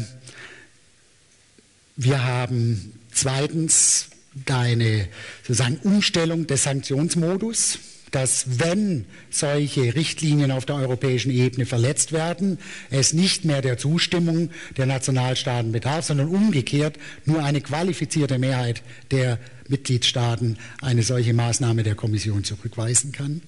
[1.96, 5.08] wir haben zweitens deine
[5.42, 7.78] sozusagen Umstellung des Sanktionsmodus,
[8.10, 12.58] dass wenn solche Richtlinien auf der europäischen Ebene verletzt werden,
[12.90, 19.38] es nicht mehr der Zustimmung der Nationalstaaten bedarf, sondern umgekehrt nur eine qualifizierte Mehrheit der
[19.68, 23.42] Mitgliedstaaten eine solche Maßnahme der Kommission zurückweisen kann.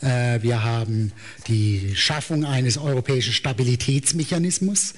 [0.00, 1.10] Äh, wir haben
[1.48, 4.94] die Schaffung eines europäischen Stabilitätsmechanismus,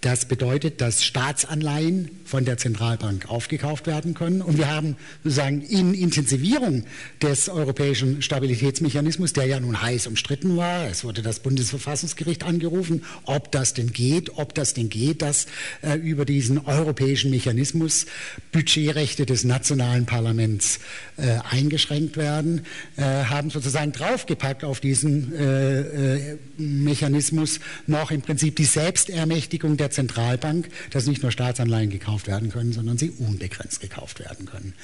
[0.00, 4.42] Das bedeutet, dass Staatsanleihen von der Zentralbank aufgekauft werden können.
[4.42, 6.84] Und wir haben sozusagen in Intensivierung
[7.22, 13.50] des europäischen Stabilitätsmechanismus, der ja nun heiß umstritten war, es wurde das Bundesverfassungsgericht angerufen, ob
[13.50, 15.46] das denn geht, ob das denn geht, dass
[15.82, 18.06] äh, über diesen europäischen Mechanismus
[18.52, 20.80] Budgetrechte des nationalen Parlaments
[21.16, 28.56] äh, eingeschränkt werden, äh, haben sozusagen draufgepackt auf diesen äh, äh, Mechanismus noch im Prinzip
[28.56, 34.20] die Selbstermächtigung der Zentralbank, dass nicht nur Staatsanleihen gekauft werden können, sondern sie unbegrenzt gekauft
[34.20, 34.74] werden können.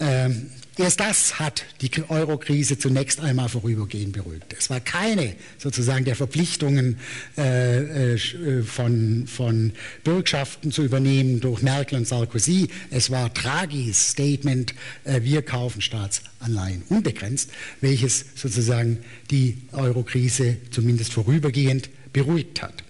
[0.00, 4.54] Ähm, erst das hat die Euro-Krise zunächst einmal vorübergehend beruhigt.
[4.58, 6.98] Es war keine sozusagen der Verpflichtungen
[7.36, 9.72] äh, äh, von, von
[10.04, 12.68] Bürgschaften zu übernehmen durch Merkel und Sarkozy.
[12.90, 18.98] Es war Draghis Statement, äh, wir kaufen Staatsanleihen unbegrenzt, welches sozusagen
[19.30, 22.85] die Euro-Krise zumindest vorübergehend beruhigt hat.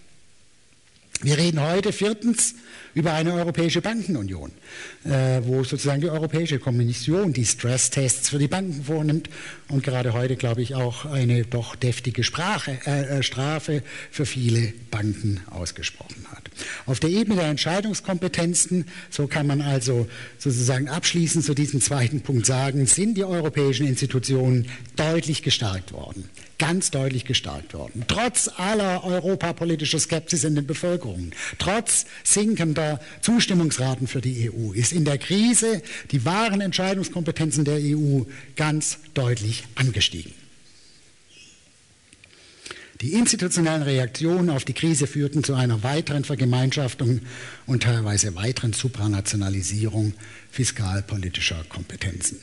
[1.23, 2.55] Wir reden heute viertens
[2.95, 4.53] über eine europäische Bankenunion,
[5.05, 9.31] äh, wo sozusagen die Europäische Kommission die Stresstests für die Banken vornimmt
[9.69, 14.75] und gerade heute, glaube ich, auch eine doch deftige Sprache, äh, äh, Strafe für viele
[14.91, 16.51] Banken ausgesprochen hat.
[16.85, 22.45] Auf der Ebene der Entscheidungskompetenzen, so kann man also sozusagen abschließend zu diesem zweiten Punkt
[22.45, 28.05] sagen, sind die europäischen Institutionen deutlich gestärkt worden ganz deutlich gestärkt worden.
[28.09, 35.05] Trotz aller europapolitischer Skepsis in den Bevölkerungen, trotz sinkender Zustimmungsraten für die EU, ist in
[35.05, 38.23] der Krise die wahren Entscheidungskompetenzen der EU
[38.57, 40.33] ganz deutlich angestiegen.
[43.03, 47.21] Die institutionellen Reaktionen auf die Krise führten zu einer weiteren Vergemeinschaftung
[47.67, 50.15] und teilweise weiteren Supranationalisierung
[50.51, 52.41] fiskalpolitischer Kompetenzen.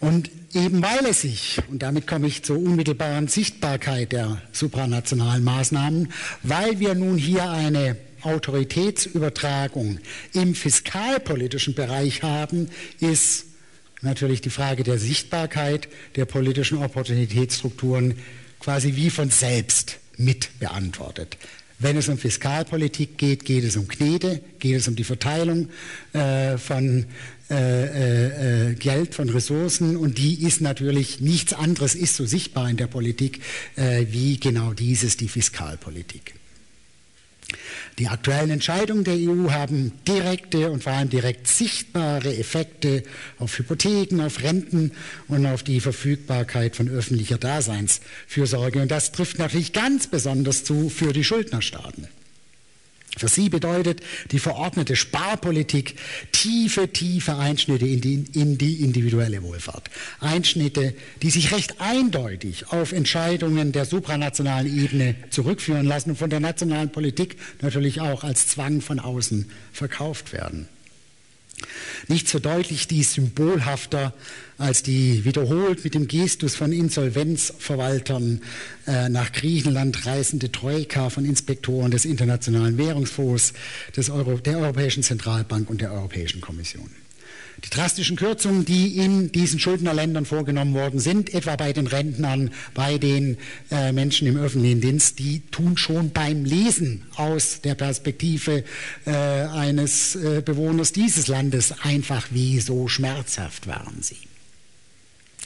[0.00, 6.12] Und eben weil es sich, und damit komme ich zur unmittelbaren Sichtbarkeit der supranationalen Maßnahmen,
[6.42, 9.98] weil wir nun hier eine Autoritätsübertragung
[10.32, 12.68] im fiskalpolitischen Bereich haben,
[13.00, 13.46] ist
[14.02, 18.14] natürlich die Frage der Sichtbarkeit der politischen Opportunitätsstrukturen
[18.58, 21.36] quasi wie von selbst mit beantwortet.
[21.78, 25.70] Wenn es um Fiskalpolitik geht, geht es um Knete, geht es um die Verteilung
[26.12, 27.06] äh, von
[27.50, 32.70] äh, äh, äh, Geld, von Ressourcen und die ist natürlich nichts anderes, ist so sichtbar
[32.70, 33.40] in der Politik
[33.76, 36.34] äh, wie genau dieses, die Fiskalpolitik.
[37.98, 43.02] Die aktuellen Entscheidungen der EU haben direkte und vor allem direkt sichtbare Effekte
[43.38, 44.92] auf Hypotheken, auf Renten
[45.28, 48.80] und auf die Verfügbarkeit von öffentlicher Daseinsfürsorge.
[48.80, 52.08] Und das trifft natürlich ganz besonders zu für die Schuldnerstaaten.
[53.16, 55.96] Für sie bedeutet die verordnete Sparpolitik
[56.30, 59.90] tiefe, tiefe Einschnitte in die, in die, individuelle Wohlfahrt.
[60.20, 66.40] Einschnitte, die sich recht eindeutig auf Entscheidungen der supranationalen Ebene zurückführen lassen und von der
[66.40, 70.68] nationalen Politik natürlich auch als Zwang von außen verkauft werden.
[72.08, 74.14] Nicht so deutlich dies symbolhafter
[74.58, 78.42] als die wiederholt mit dem Gestus von Insolvenzverwaltern
[78.86, 83.54] äh, nach Griechenland reisende Troika von Inspektoren des Internationalen Währungsfonds,
[83.96, 86.90] des Euro, der Europäischen Zentralbank und der Europäischen Kommission.
[87.64, 92.96] Die drastischen Kürzungen, die in diesen Schuldnerländern vorgenommen worden sind, etwa bei den Rentnern, bei
[92.96, 93.36] den
[93.70, 98.64] äh, Menschen im öffentlichen Dienst, die tun schon beim Lesen aus der Perspektive
[99.04, 104.16] äh, eines äh, Bewohners dieses Landes einfach wie so schmerzhaft waren sie.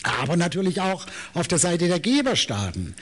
[0.05, 2.95] Aber natürlich auch auf der Seite der Geberstaaten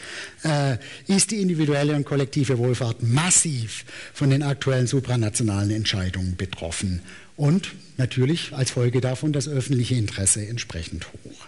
[0.45, 0.77] äh,
[1.09, 7.03] ist die individuelle und kollektive Wohlfahrt massiv von den aktuellen supranationalen Entscheidungen betroffen
[7.37, 11.47] und natürlich als Folge davon das öffentliche Interesse entsprechend hoch.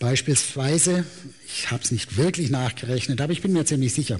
[0.00, 1.04] Beispielsweise,
[1.46, 4.18] ich habe es nicht wirklich nachgerechnet, aber ich bin mir ziemlich sicher,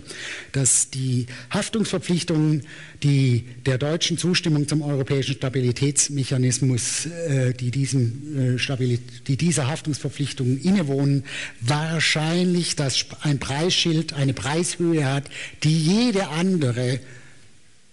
[0.52, 2.64] dass die Haftungsverpflichtungen,
[3.02, 11.24] die der deutschen Zustimmung zum europäischen Stabilitätsmechanismus, äh, die, diesem, äh, die dieser Haftungsverpflichtungen innewohnen,
[11.62, 15.30] wahrscheinlich das ein Preisschild, eine Preishöhe hat,
[15.62, 17.00] die jede andere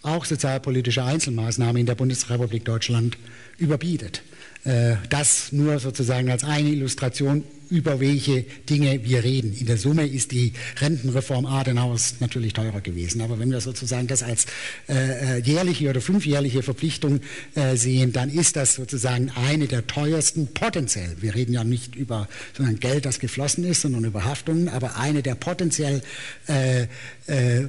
[0.08, 3.18] auch sozialpolitische Einzelmaßnahme in der Bundesrepublik Deutschland
[3.58, 4.24] überbietet.
[4.64, 9.54] Äh, das nur sozusagen als eine Illustration, über welche Dinge wir reden.
[9.54, 13.22] In der Summe ist die Rentenreform Adenauers natürlich teurer gewesen.
[13.22, 14.46] Aber wenn wir sozusagen das als
[14.88, 17.22] äh, äh, jährliche oder fünfjährliche Verpflichtung
[17.56, 21.18] äh, sehen, dann ist das sozusagen eine der teuersten potenziell.
[21.20, 25.22] Wir reden ja nicht über sondern Geld, das geflossen ist, sondern über Haftungen, aber eine
[25.22, 26.02] der potenziell
[26.48, 26.84] äh,
[27.28, 27.68] äh,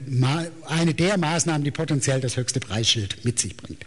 [0.66, 3.84] eine der Maßnahmen, die potenziell das höchste Preisschild mit sich bringt.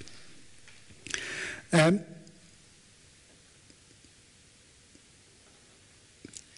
[1.71, 2.01] Ähm,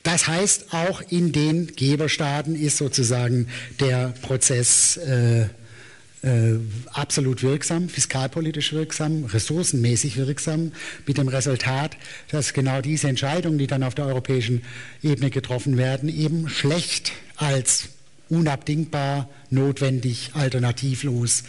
[0.03, 3.47] Das heißt, auch in den Geberstaaten ist sozusagen
[3.79, 5.43] der Prozess äh,
[6.23, 6.59] äh,
[6.91, 10.73] absolut wirksam, fiskalpolitisch wirksam, ressourcenmäßig wirksam,
[11.07, 11.97] mit dem Resultat,
[12.29, 14.61] dass genau diese Entscheidungen, die dann auf der europäischen
[15.01, 17.89] Ebene getroffen werden, eben schlecht als
[18.29, 21.43] unabdingbar, notwendig, alternativlos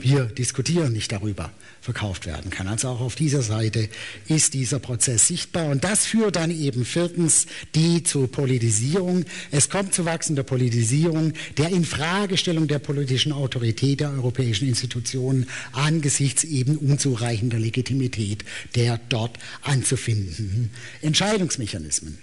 [0.00, 1.50] wir diskutieren nicht darüber,
[1.82, 2.68] verkauft werden kann.
[2.68, 3.88] Also auch auf dieser Seite
[4.28, 5.66] ist dieser Prozess sichtbar.
[5.66, 9.24] Und das führt dann eben viertens die zur Politisierung.
[9.50, 16.76] Es kommt zu wachsender Politisierung der Infragestellung der politischen Autorität der europäischen Institutionen angesichts eben
[16.76, 18.44] unzureichender Legitimität
[18.76, 20.70] der dort anzufindenden
[21.02, 22.16] Entscheidungsmechanismen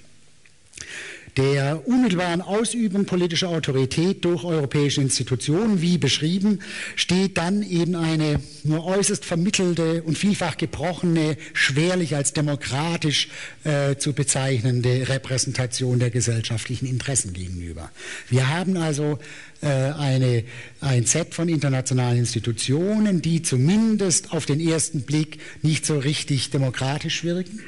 [1.38, 6.60] der unmittelbaren Ausübung politischer Autorität durch europäische Institutionen, wie beschrieben,
[6.96, 13.30] steht dann eben eine nur äußerst vermittelte und vielfach gebrochene, schwerlich als demokratisch
[13.64, 17.92] äh, zu bezeichnende Repräsentation der gesellschaftlichen Interessen gegenüber.
[18.30, 19.20] Wir haben also
[19.68, 20.44] eine,
[20.80, 27.24] ein Set von internationalen Institutionen, die zumindest auf den ersten Blick nicht so richtig demokratisch
[27.24, 27.60] wirken,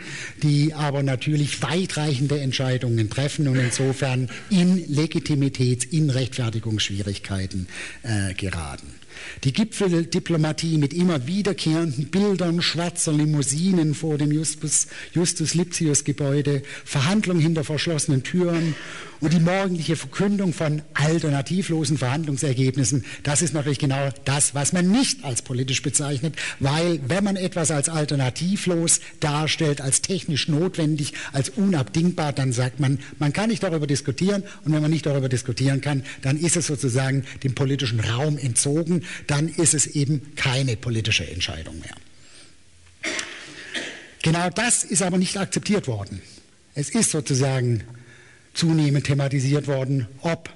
[0.42, 7.68] die aber natürlich weitreichende Entscheidungen treffen und insofern in Legitimitäts-, in Rechtfertigungsschwierigkeiten
[8.04, 8.88] äh, geraten.
[9.44, 17.42] Die Gipfeldiplomatie mit immer wiederkehrenden Bildern schwarzer Limousinen vor dem Justus, Justus Lipsius Gebäude, Verhandlungen
[17.42, 18.76] hinter verschlossenen Türen
[19.22, 25.24] und die morgendliche Verkündung von alternativlosen Verhandlungsergebnissen, das ist natürlich genau das, was man nicht
[25.24, 32.34] als politisch bezeichnet, weil wenn man etwas als alternativlos darstellt, als technisch notwendig, als unabdingbar,
[32.34, 36.03] dann sagt man, man kann nicht darüber diskutieren und wenn man nicht darüber diskutieren kann,
[36.24, 41.80] dann ist es sozusagen dem politischen Raum entzogen, dann ist es eben keine politische Entscheidung
[41.80, 41.95] mehr.
[44.24, 46.22] Genau das ist aber nicht akzeptiert worden.
[46.76, 47.84] Es ist sozusagen
[48.54, 50.49] zunehmend thematisiert worden, ob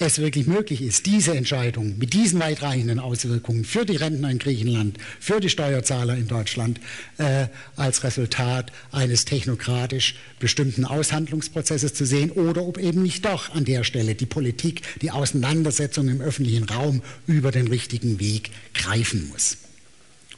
[0.00, 4.98] es wirklich möglich ist, diese Entscheidung mit diesen weitreichenden Auswirkungen für die Rentner in Griechenland,
[5.18, 6.80] für die Steuerzahler in Deutschland
[7.18, 7.46] äh,
[7.76, 13.84] als Resultat eines technokratisch bestimmten Aushandlungsprozesses zu sehen oder ob eben nicht doch an der
[13.84, 19.58] Stelle die Politik die Auseinandersetzung im öffentlichen Raum über den richtigen Weg greifen muss.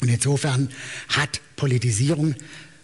[0.01, 0.68] Und insofern
[1.09, 2.35] hat Politisierung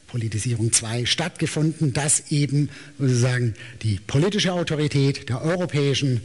[0.09, 6.23] Politisierung 2 stattgefunden, dass eben sozusagen die politische Autorität der europäischen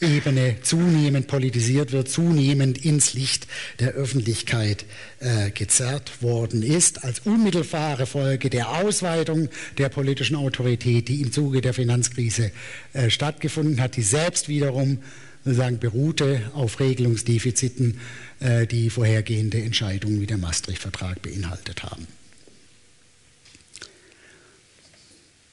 [0.00, 3.46] Ebene zunehmend politisiert wird, zunehmend ins Licht
[3.78, 4.84] der Öffentlichkeit
[5.20, 11.60] äh, gezerrt worden ist, als unmittelbare Folge der Ausweitung der politischen Autorität, die im Zuge
[11.60, 12.50] der Finanzkrise
[12.92, 14.98] äh, stattgefunden hat, die selbst wiederum
[15.44, 18.00] sozusagen beruhte auf Regelungsdefiziten,
[18.40, 22.06] äh, die vorhergehende Entscheidungen wie der Maastricht-Vertrag beinhaltet haben.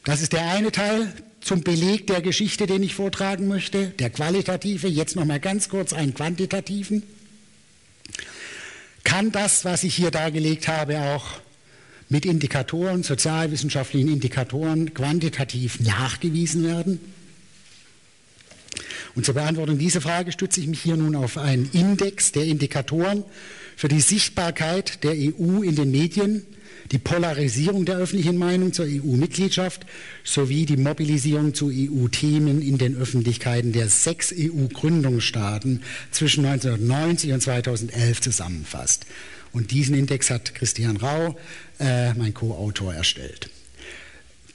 [0.04, 4.88] Das ist der eine Teil zum Beleg der Geschichte, den ich vortragen möchte, der qualitative.
[4.88, 7.04] Jetzt noch mal ganz kurz einen quantitativen.
[9.04, 11.26] Kann das, was ich hier dargelegt habe, auch
[12.10, 17.00] mit Indikatoren, sozialwissenschaftlichen Indikatoren, quantitativ nachgewiesen werden?
[19.14, 23.24] Und zur Beantwortung dieser Frage stütze ich mich hier nun auf einen Index der Indikatoren
[23.76, 26.46] für die Sichtbarkeit der EU in den Medien
[26.92, 29.86] die Polarisierung der öffentlichen Meinung zur EU-Mitgliedschaft
[30.24, 38.22] sowie die Mobilisierung zu EU-Themen in den Öffentlichkeiten der sechs EU-Gründungsstaaten zwischen 1990 und 2011
[38.22, 39.06] zusammenfasst.
[39.54, 41.38] Und diesen Index hat Christian Rau,
[41.80, 43.50] äh, mein Co-Autor, erstellt.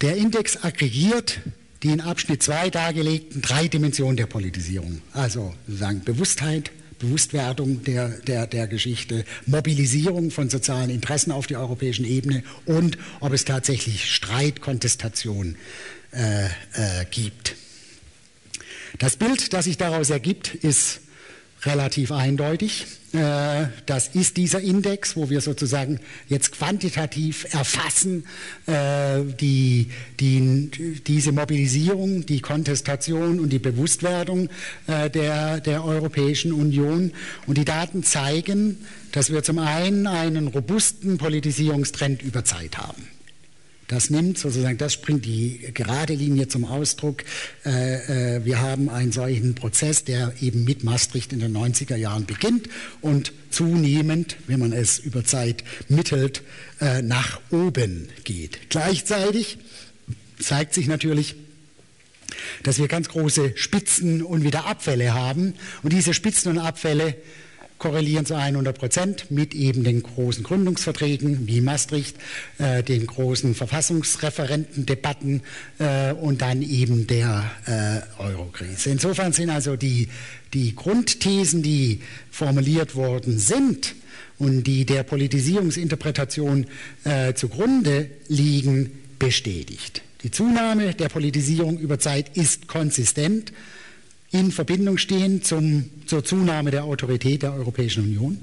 [0.01, 1.41] Der Index aggregiert
[1.83, 8.47] die in Abschnitt 2 dargelegten drei Dimensionen der Politisierung, also sozusagen Bewusstheit, Bewusstwerdung der, der,
[8.47, 14.61] der Geschichte, Mobilisierung von sozialen Interessen auf der europäischen Ebene und ob es tatsächlich Streit,
[14.61, 15.57] Kontestation
[16.13, 16.49] äh, äh,
[17.11, 17.57] gibt.
[18.99, 21.01] Das Bild, das sich daraus ergibt, ist
[21.67, 22.87] relativ eindeutig.
[23.13, 28.25] Äh, das ist dieser Index, wo wir sozusagen jetzt quantitativ erfassen
[28.67, 29.91] äh, die,
[30.21, 30.71] die,
[31.07, 34.49] diese Mobilisierung, die Kontestation und die Bewusstwerdung
[34.87, 37.13] äh, der, der Europäischen Union.
[37.47, 38.79] Und die Daten zeigen,
[39.13, 43.16] dass wir zum einen einen robusten Politisierungstrend über Zeit haben.
[43.89, 47.23] Das nimmt sozusagen, das bringt die gerade Linie zum Ausdruck.
[47.65, 52.27] Äh, äh, wir haben einen solchen Prozess, der eben mit Maastricht in den 90er Jahren
[52.27, 52.69] beginnt
[53.01, 56.43] und zunehmend, wenn man es über Zeit mittelt,
[56.81, 58.71] äh, nach oben geht.
[58.71, 59.59] Gleichzeitig
[60.39, 61.37] zeigt sich natürlich,
[62.65, 65.55] dass wir ganz große Spitzen und wieder Abfälle haben.
[65.83, 67.15] Und diese Spitzen und Abfälle
[67.87, 72.17] korrelieren zu 100 Prozent mit eben den großen Gründungsverträgen wie Maastricht,
[72.59, 75.43] äh, den großen Verfassungsreferentendebatten
[75.79, 78.91] äh, und dann eben der äh, Eurokrise.
[78.91, 80.09] Insofern sind also die,
[80.53, 82.01] die Grundthesen, die
[82.33, 83.95] formuliert worden sind
[84.39, 86.67] und die der Politisierungsinterpretation
[87.05, 90.03] äh, zugrunde liegen, bestätigt.
[90.25, 93.53] Die Zunahme der Politisierung über Zeit ist konsistent
[94.31, 98.39] in Verbindung stehen zum, zur Zunahme der Autorität der Europäischen Union.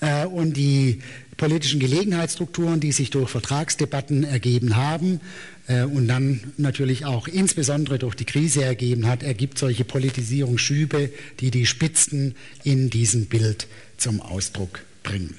[0.00, 1.00] Äh, und die
[1.36, 5.20] politischen Gelegenheitsstrukturen, die sich durch Vertragsdebatten ergeben haben
[5.66, 11.10] äh, und dann natürlich auch insbesondere durch die Krise ergeben hat, ergibt solche Politisierungsschübe,
[11.40, 15.34] die die Spitzen in diesem Bild zum Ausdruck bringen.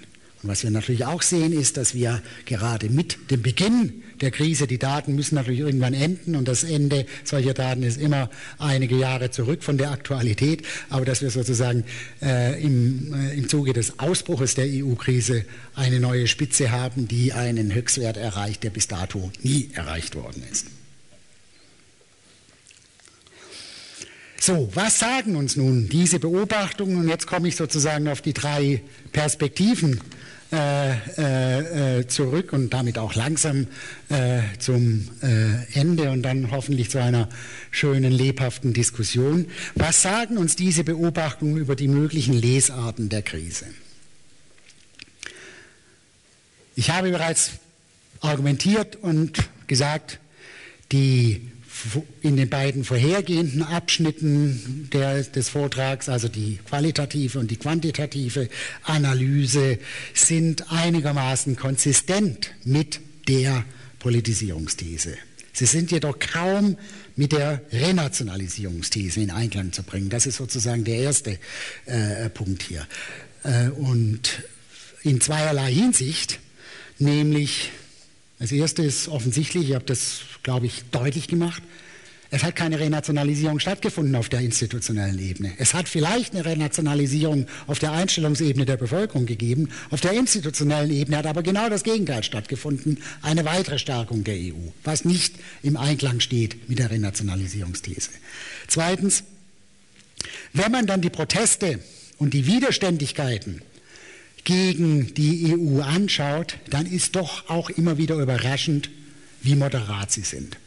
[0.48, 4.66] Und was wir natürlich auch sehen, ist, dass wir gerade mit dem Beginn der Krise,
[4.66, 9.30] die Daten müssen natürlich irgendwann enden und das Ende solcher Daten ist immer einige Jahre
[9.30, 11.84] zurück von der Aktualität, aber dass wir sozusagen
[12.22, 15.44] äh, im, äh, im Zuge des Ausbruches der EU-Krise
[15.76, 20.68] eine neue Spitze haben, die einen Höchstwert erreicht, der bis dato nie erreicht worden ist.
[24.48, 26.96] So, was sagen uns nun diese Beobachtungen?
[27.00, 28.82] Und jetzt komme ich sozusagen auf die drei
[29.12, 30.00] Perspektiven
[30.52, 33.68] äh, äh, äh, zurück und damit auch langsam
[34.08, 37.28] äh, zum äh, Ende und dann hoffentlich zu einer
[37.70, 39.48] schönen, lebhaften Diskussion.
[39.76, 43.66] Was sagen uns diese Beobachtungen über die möglichen Lesarten der Krise?
[46.78, 47.52] Ich habe bereits
[48.22, 50.20] argumentiert und gesagt,
[50.94, 51.42] die
[52.22, 58.50] in den beiden vorhergehenden Abschnitten der, des Vortrags, also die qualitative und die quantitative
[58.84, 59.80] Analyse,
[60.14, 63.66] sind einigermaßen konsistent mit der
[64.00, 65.18] Politisierungsthese.
[65.54, 66.78] Sie sind jedoch kaum
[67.16, 70.10] mit der Renationalisierungsthese in Einklang zu bringen.
[70.10, 71.40] Das ist sozusagen der erste
[71.86, 72.86] äh, Punkt hier.
[73.44, 74.44] Äh, und
[75.02, 76.40] in zweierlei Hinsicht,
[77.00, 77.72] nämlich
[78.40, 81.62] als erstes offensichtlich, ich habe das glaube ich, deutlich gemacht.
[82.30, 85.54] Es hat keine Renationalisierung stattgefunden auf der institutionellen Ebene.
[85.58, 89.70] Es hat vielleicht eine Renationalisierung auf der Einstellungsebene der Bevölkerung gegeben.
[89.92, 94.72] Auf der institutionellen Ebene hat aber genau das Gegenteil stattgefunden, eine weitere Stärkung der EU,
[94.84, 98.10] was nicht im Einklang steht mit der Renationalisierungsthese.
[98.68, 99.24] Zweitens,
[100.52, 101.80] wenn man dann die Proteste
[102.18, 103.62] und die Widerständigkeiten
[104.48, 108.90] gegen die EU anschaut, dann ist doch auch immer wieder überraschend,
[109.42, 110.58] wie moderat sie sind.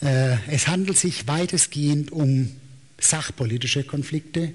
[0.00, 2.52] Äh, es handelt sich weitestgehend um
[3.00, 4.54] sachpolitische Konflikte,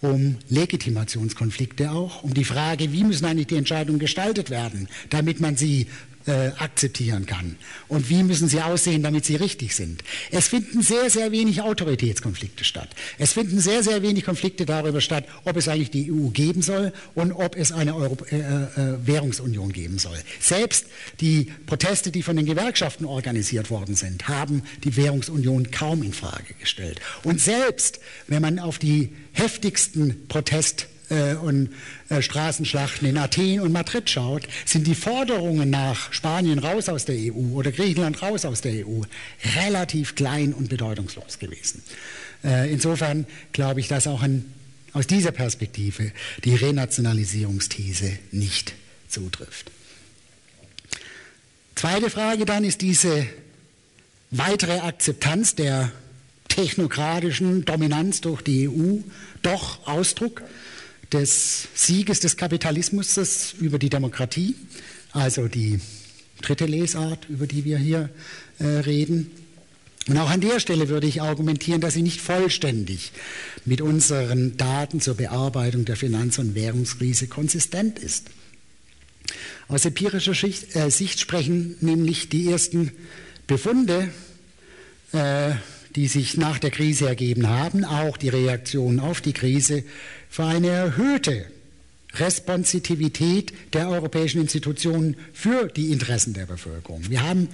[0.00, 5.56] um Legitimationskonflikte auch, um die Frage, wie müssen eigentlich die Entscheidungen gestaltet werden, damit man
[5.56, 5.88] sie
[6.28, 7.56] äh, akzeptieren kann.
[7.88, 10.04] Und wie müssen sie aussehen, damit sie richtig sind.
[10.30, 12.90] Es finden sehr, sehr wenig Autoritätskonflikte statt.
[13.18, 16.92] Es finden sehr, sehr wenig Konflikte darüber statt, ob es eigentlich die EU geben soll
[17.14, 20.18] und ob es eine Euro äh, äh, Währungsunion geben soll.
[20.38, 20.86] Selbst
[21.20, 26.54] die Proteste, die von den Gewerkschaften organisiert worden sind, haben die Währungsunion kaum in Frage
[26.60, 27.00] gestellt.
[27.24, 31.70] Und selbst wenn man auf die heftigsten Protest äh, und
[32.08, 37.16] äh, Straßenschlachten in Athen und Madrid schaut, sind die Forderungen nach Spanien raus aus der
[37.16, 39.02] EU oder Griechenland raus aus der EU
[39.56, 41.82] relativ klein und bedeutungslos gewesen.
[42.44, 44.52] Äh, insofern glaube ich, dass auch ein,
[44.92, 46.12] aus dieser Perspektive
[46.44, 48.74] die Renationalisierungsthese nicht
[49.08, 49.70] zutrifft.
[51.74, 53.26] Zweite Frage dann ist diese
[54.30, 55.92] weitere Akzeptanz der
[56.48, 58.98] technokratischen Dominanz durch die EU
[59.42, 60.42] doch Ausdruck
[61.12, 64.54] des Sieges des Kapitalismus über die Demokratie,
[65.12, 65.80] also die
[66.42, 68.10] dritte Lesart, über die wir hier
[68.58, 69.30] äh, reden.
[70.06, 73.12] Und auch an der Stelle würde ich argumentieren, dass sie nicht vollständig
[73.64, 78.30] mit unseren Daten zur Bearbeitung der Finanz- und Währungskrise konsistent ist.
[79.68, 82.92] Aus empirischer Sicht, äh, Sicht sprechen nämlich die ersten
[83.46, 84.10] Befunde,
[85.12, 85.52] äh,
[85.98, 89.82] die sich nach der Krise ergeben haben, auch die Reaktion auf die Krise,
[90.30, 91.46] für eine erhöhte
[92.14, 97.02] Responsivität der europäischen Institutionen für die Interessen der Bevölkerung.
[97.10, 97.48] Wir haben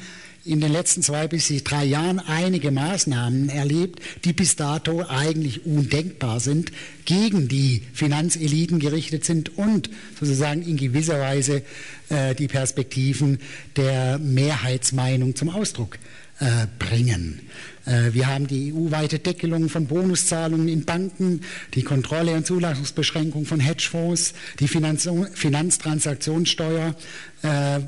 [0.44, 6.38] in den letzten zwei bis drei Jahren einige Maßnahmen erlebt, die bis dato eigentlich undenkbar
[6.38, 6.70] sind,
[7.06, 9.88] gegen die Finanzeliten gerichtet sind und
[10.20, 11.62] sozusagen in gewisser Weise
[12.10, 13.38] äh, die Perspektiven
[13.76, 15.98] der Mehrheitsmeinung zum Ausdruck
[16.44, 17.40] äh, bringen.
[17.86, 21.40] Äh, wir haben die EU-weite Deckelung von Bonuszahlungen in Banken,
[21.72, 26.94] die Kontrolle und Zulassungsbeschränkung von Hedgefonds, die Finanz Finanztransaktionssteuer
[27.42, 27.80] äh,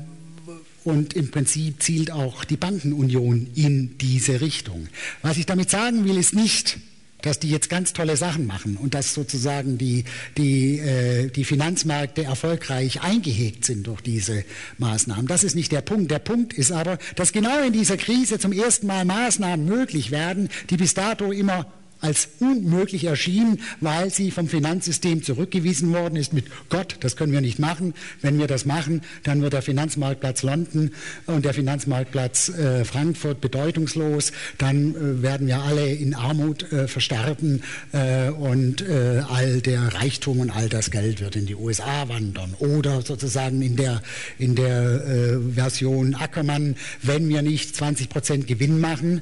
[0.83, 4.87] und im Prinzip zielt auch die Bankenunion in diese Richtung.
[5.21, 6.79] Was ich damit sagen will, ist nicht,
[7.21, 10.05] dass die jetzt ganz tolle Sachen machen und dass sozusagen die,
[10.37, 14.43] die, äh, die Finanzmärkte erfolgreich eingehegt sind durch diese
[14.77, 15.27] Maßnahmen.
[15.27, 16.11] Das ist nicht der Punkt.
[16.11, 20.49] Der Punkt ist aber, dass genau in dieser Krise zum ersten Mal Maßnahmen möglich werden,
[20.69, 21.65] die bis dato immer
[22.01, 27.41] als unmöglich erschienen, weil sie vom Finanzsystem zurückgewiesen worden ist mit Gott, das können wir
[27.41, 27.93] nicht machen.
[28.21, 30.91] Wenn wir das machen, dann wird der Finanzmarktplatz London
[31.25, 37.63] und der Finanzmarktplatz äh, Frankfurt bedeutungslos, dann äh, werden wir alle in Armut äh, versterben
[37.91, 42.53] äh, und äh, all der Reichtum und all das Geld wird in die USA wandern.
[42.59, 44.01] Oder sozusagen in der,
[44.37, 49.21] in der äh, Version Ackermann, wenn wir nicht 20 Prozent Gewinn machen,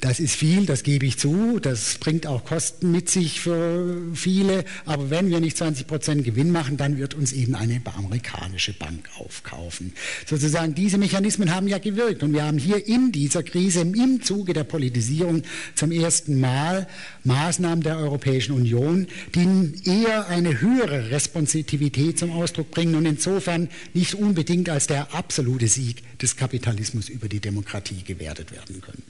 [0.00, 1.58] das ist viel, das gebe ich zu.
[1.58, 4.64] Das bringt auch Kosten mit sich für viele.
[4.84, 9.08] Aber wenn wir nicht 20 Prozent Gewinn machen, dann wird uns eben eine amerikanische Bank
[9.18, 9.94] aufkaufen.
[10.26, 12.22] Sozusagen diese Mechanismen haben ja gewirkt.
[12.22, 15.42] Und wir haben hier in dieser Krise im Zuge der Politisierung
[15.74, 16.86] zum ersten Mal
[17.24, 24.14] Maßnahmen der Europäischen Union, die eher eine höhere Responsivität zum Ausdruck bringen und insofern nicht
[24.14, 29.02] unbedingt als der absolute Sieg des Kapitalismus über die Demokratie gewertet werden können.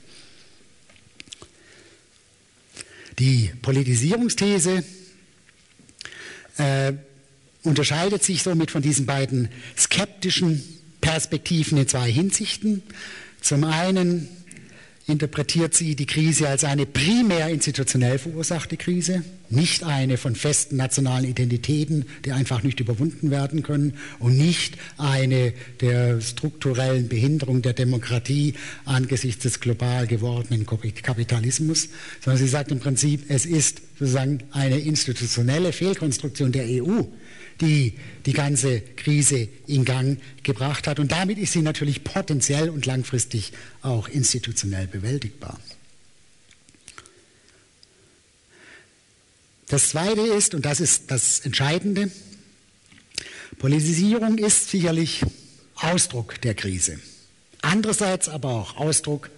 [3.19, 4.83] Die Politisierungsthese
[6.57, 6.93] äh,
[7.63, 10.63] unterscheidet sich somit von diesen beiden skeptischen
[11.01, 12.83] Perspektiven in zwei Hinsichten.
[13.41, 14.29] Zum einen
[15.07, 21.23] interpretiert sie die Krise als eine primär institutionell verursachte Krise, nicht eine von festen nationalen
[21.23, 28.55] Identitäten, die einfach nicht überwunden werden können und nicht eine der strukturellen Behinderung der Demokratie
[28.83, 31.87] angesichts des global gewordenen Kapitalismus,
[32.19, 37.03] sondern sie sagt im Prinzip, es ist sozusagen eine institutionelle Fehlkonstruktion der EU,
[37.61, 37.93] die
[38.25, 40.99] die ganze Krise in Gang gebracht hat.
[40.99, 45.59] Und damit ist sie natürlich potenziell und langfristig auch institutionell bewältigbar.
[49.69, 52.09] Das Zweite ist, und das ist das Entscheidende,
[53.59, 55.23] Politisierung ist sicherlich
[55.75, 56.99] Ausdruck der Krise.
[57.61, 59.29] Andererseits aber auch Ausdruck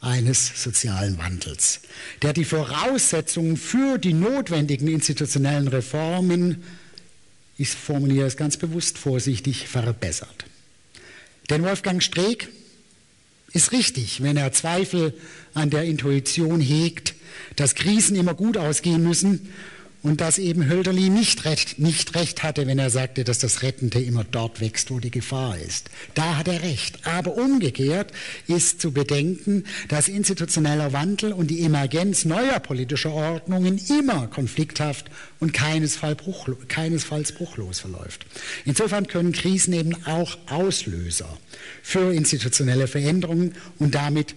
[0.00, 1.80] eines sozialen Wandels,
[2.22, 6.62] der die Voraussetzungen für die notwendigen institutionellen Reformen
[7.58, 10.44] ich formuliere es ganz bewusst vorsichtig, verbessert.
[11.50, 12.48] Denn Wolfgang Streeck
[13.52, 15.14] ist richtig, wenn er Zweifel
[15.54, 17.14] an der Intuition hegt,
[17.56, 19.52] dass Krisen immer gut ausgehen müssen
[20.06, 24.00] und dass eben Hölderlin nicht recht, nicht recht hatte, wenn er sagte, dass das Rettende
[24.00, 25.90] immer dort wächst, wo die Gefahr ist.
[26.14, 27.04] Da hat er recht.
[27.08, 28.12] Aber umgekehrt
[28.46, 35.06] ist zu bedenken, dass institutioneller Wandel und die Emergenz neuer politischer Ordnungen immer konflikthaft
[35.40, 38.26] und keinesfalls, bruchlos, keinesfalls bruchlos verläuft.
[38.64, 41.36] Insofern können Krisen eben auch Auslöser
[41.82, 44.36] für institutionelle Veränderungen und damit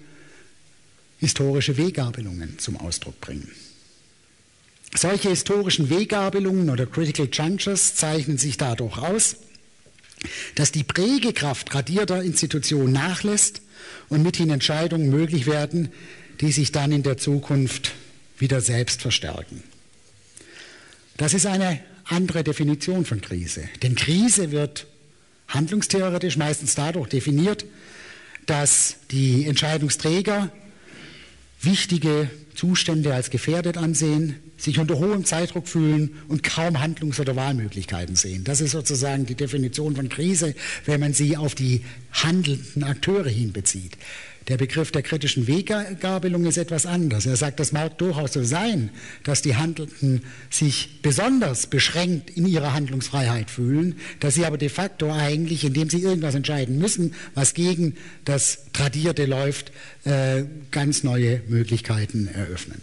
[1.19, 3.51] historische Weggabelungen zum Ausdruck bringen.
[4.95, 9.37] Solche historischen Weggabelungen oder Critical Junctures zeichnen sich dadurch aus,
[10.55, 13.61] dass die Prägekraft gradierter Institutionen nachlässt
[14.09, 15.91] und mithin Entscheidungen möglich werden,
[16.41, 17.93] die sich dann in der Zukunft
[18.37, 19.63] wieder selbst verstärken.
[21.17, 23.69] Das ist eine andere Definition von Krise.
[23.83, 24.87] Denn Krise wird
[25.47, 27.65] handlungstheoretisch meistens dadurch definiert,
[28.45, 30.51] dass die Entscheidungsträger
[31.61, 38.15] wichtige Zustände als gefährdet ansehen, sich unter hohem Zeitdruck fühlen und kaum Handlungs- oder Wahlmöglichkeiten
[38.15, 38.43] sehen.
[38.43, 40.53] Das ist sozusagen die Definition von Krise,
[40.85, 41.81] wenn man sie auf die
[42.11, 43.97] handelnden Akteure hinbezieht.
[44.49, 47.27] Der Begriff der kritischen Weggabelung ist etwas anders.
[47.27, 48.89] Er sagt, das mag durchaus so sein,
[49.23, 55.11] dass die Handelnden sich besonders beschränkt in ihrer Handlungsfreiheit fühlen, dass sie aber de facto
[55.11, 57.95] eigentlich, indem sie irgendwas entscheiden müssen, was gegen
[58.25, 59.71] das Tradierte läuft,
[60.03, 62.81] äh, ganz neue Möglichkeiten eröffnen.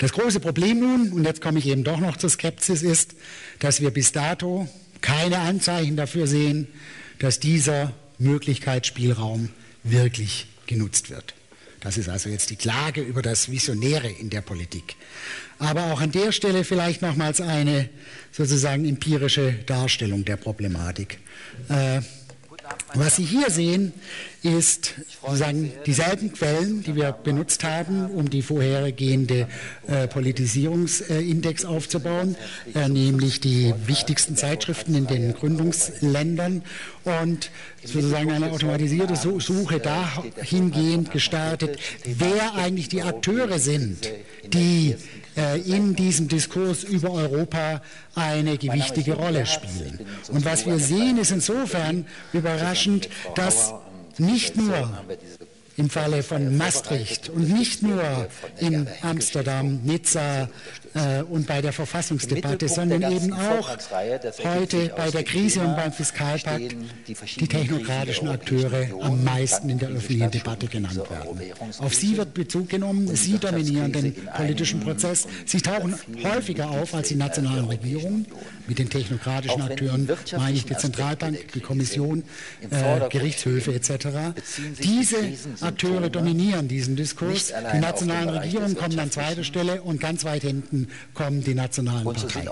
[0.00, 3.14] Das große Problem nun, und jetzt komme ich eben doch noch zur Skepsis, ist,
[3.58, 4.66] dass wir bis dato
[5.02, 6.68] keine Anzeichen dafür sehen,
[7.18, 9.50] dass dieser Möglichkeitsspielraum
[9.84, 11.34] wirklich genutzt wird.
[11.80, 14.96] Das ist also jetzt die Klage über das Visionäre in der Politik.
[15.58, 17.90] Aber auch an der Stelle vielleicht nochmals eine
[18.32, 21.18] sozusagen empirische Darstellung der Problematik.
[21.68, 22.00] Äh,
[22.94, 23.92] was Sie hier sehen,
[24.42, 29.48] ist sozusagen dieselben Quellen, die wir benutzt haben, um die vorhergehende
[29.86, 32.36] äh, Politisierungsindex aufzubauen,
[32.74, 36.62] äh, nämlich die wichtigsten Zeitschriften in den Gründungsländern
[37.04, 37.50] und
[37.84, 44.10] sozusagen eine automatisierte Suche dahingehend gestartet, wer eigentlich die Akteure sind,
[44.52, 44.96] die
[45.64, 47.80] in diesem Diskurs über Europa
[48.14, 50.00] eine gewichtige Rolle spielen.
[50.28, 53.72] Und was wir sehen, ist insofern überraschend, dass
[54.18, 54.90] nicht nur
[55.76, 58.28] im Falle von Maastricht und nicht nur
[58.58, 60.48] in Amsterdam, Nizza
[60.94, 63.70] äh, und bei der Verfassungsdebatte, sondern eben auch
[64.44, 66.74] heute bei der Krise und beim Fiskalpakt
[67.06, 71.40] die technokratischen Akteure am meisten in der öffentlichen Debatte genannt werden.
[71.78, 77.08] Auf sie wird Bezug genommen, sie dominieren den politischen Prozess, sie tauchen häufiger auf als
[77.08, 78.26] die nationalen Regierungen.
[78.66, 82.22] Mit den technokratischen Akteuren meine ich die Zentralbank, die Kommission,
[82.70, 84.08] äh, Gerichtshöfe etc.
[84.82, 85.16] Diese
[85.60, 87.52] Akteure dominieren diesen Diskurs.
[87.74, 90.79] Die nationalen Regierungen kommen an zweiter Stelle und ganz weit hinten
[91.14, 92.48] kommen die nationalen Parteien.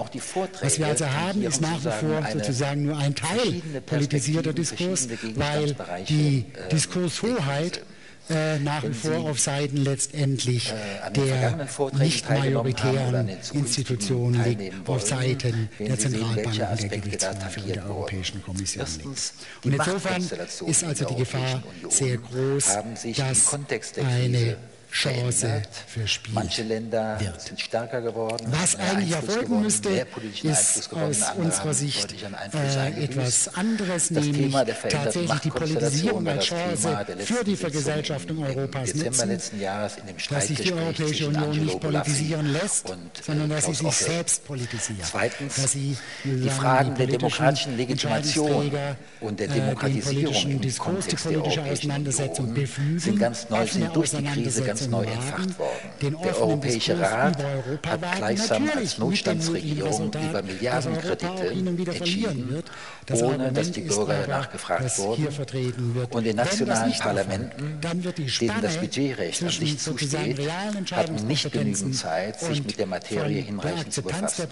[0.61, 5.77] Was wir also haben, ist nach wie vor sozusagen nur ein Teil politisierter Diskurs, weil
[6.09, 7.83] die äh, Diskurshoheit
[8.31, 11.67] äh, nach wie vor auf Seiten letztendlich äh, der
[11.99, 19.33] nicht majoritären Institutionen liegt, auf Seiten der Zentralbanken, der Gerichtshofe und der Europäischen Kommission liegt.
[19.65, 20.23] Und insofern
[20.67, 24.57] ist also die Gefahr sehr groß, dass eine
[24.91, 27.41] Chance verspielt Manche Länder wird.
[27.41, 28.47] sind stärker geworden.
[28.51, 29.89] Was eigentlich erfolgen müsste,
[30.43, 32.15] ist aus unserer Sicht
[32.53, 34.55] äh, etwas anderes, das nämlich
[34.89, 39.39] tatsächlich die Politisierung als Chance für die Vergesellschaftung Europas nutzen,
[40.31, 42.89] dass sich die Europäische Union nicht politisieren lässt,
[43.25, 45.05] sondern dass sie sich selbst politisiert.
[45.05, 48.71] Zweitens, dass sie, die Fragen der demokratischen Legitimation
[49.21, 53.95] und der Demokratisierung äh, den im Kontext die politische Auseinandersetzung beflügeln, sind ganz neu, sind
[53.95, 56.21] durch die Krise ganz neu entfacht worden.
[56.23, 57.43] Der Europäische Rat
[57.87, 62.63] hat gleichsam als Notstandsregierung über Milliardenkredite entschieden,
[63.13, 65.29] ohne dass die Bürger nachgefragt wurden.
[66.11, 70.41] Und in nationalen Parlamenten, denen das Budgetrecht an sich zusteht,
[70.93, 74.49] hatten nicht genügend Zeit, sich mit der Materie hinreichend zu befassen.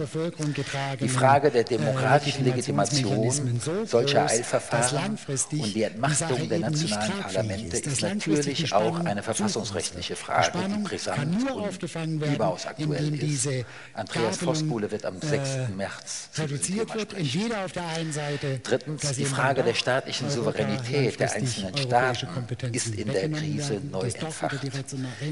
[1.01, 5.19] Die Frage der demokratischen Legitimation solcher Eilverfahren
[5.53, 12.23] und die Entmachtung der nationalen Parlamente ist natürlich auch eine verfassungsrechtliche Frage, die brisant und
[12.23, 13.49] überaus aktuell ist.
[13.95, 15.33] Andreas Voskuhle wird am 6.
[15.33, 21.19] Äh, März reduziert wird, entweder auf der einen Seite, Drittens, die Frage der staatlichen Souveränität
[21.21, 22.29] der einzelnen Staaten
[22.73, 24.61] ist in der Krise neu entfacht.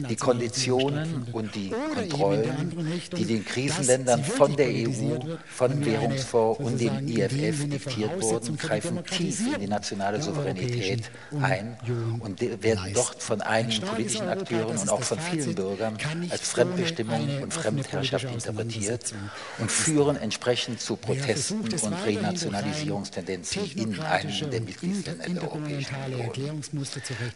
[0.08, 2.72] Die Konditionen und die Kontrollen,
[3.16, 9.04] die den Krisenländern von der EU, von dem Währungsfonds und dem IFF diktiert wurden, greifen
[9.04, 11.10] tief in die nationale Souveränität
[11.40, 11.76] ein
[12.20, 15.96] und werden dort von einigen politischen Akteuren und auch von vielen Bürgern
[16.30, 19.12] als Fremdbestimmung und Fremdherrschaft interpretiert
[19.58, 26.62] und führen entsprechend zu Protesten und Renationalisierungstendenzen in einem der Mitgliedsländer der Europäischen Union.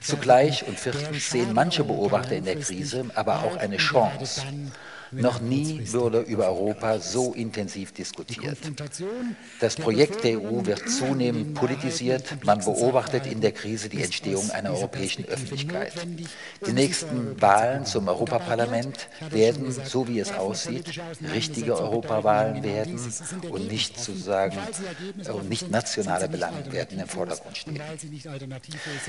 [0.01, 4.43] Zugleich und viertens sehen manche Beobachter in der Krise aber auch eine Chance,
[5.13, 8.59] noch nie wurde über Europa so intensiv diskutiert.
[9.61, 12.45] Das Projekt der EU wird zunehmend politisiert.
[12.45, 15.93] Man beobachtet in der Krise die Entstehung einer europäischen Öffentlichkeit.
[16.67, 21.01] Die nächsten Wahlen zum Europaparlament werden, so wie es aussieht,
[21.33, 22.99] richtige Europawahlen werden
[23.51, 24.59] und nicht sozusagen
[25.33, 27.81] und nicht nationale Belange werden im Vordergrund stehen.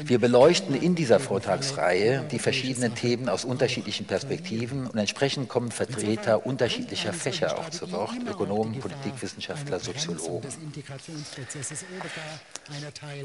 [0.04, 6.46] Wir beleuchten in dieser Vortragsreihe die verschiedenen Themen aus unterschiedlichen Perspektiven und entsprechend kommen Vertreter
[6.46, 10.50] unterschiedlicher Fächer auch zu Wort, Ökonomen, Politikwissenschaftler, Soziologen.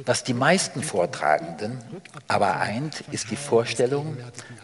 [0.06, 1.78] Was die meisten Vortragenden
[2.28, 4.16] aber eint, ist die Vorstellung,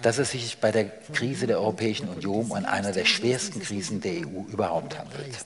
[0.03, 4.26] dass es sich bei der Krise der Europäischen Union um eine der schwersten Krisen der
[4.26, 5.44] EU überhaupt handelt.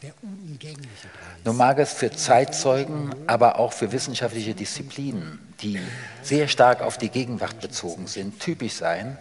[1.44, 5.80] Nun mag es für Zeitzeugen, aber auch für wissenschaftliche Disziplinen, die
[6.22, 9.18] sehr stark auf die Gegenwart bezogen sind, typisch sein,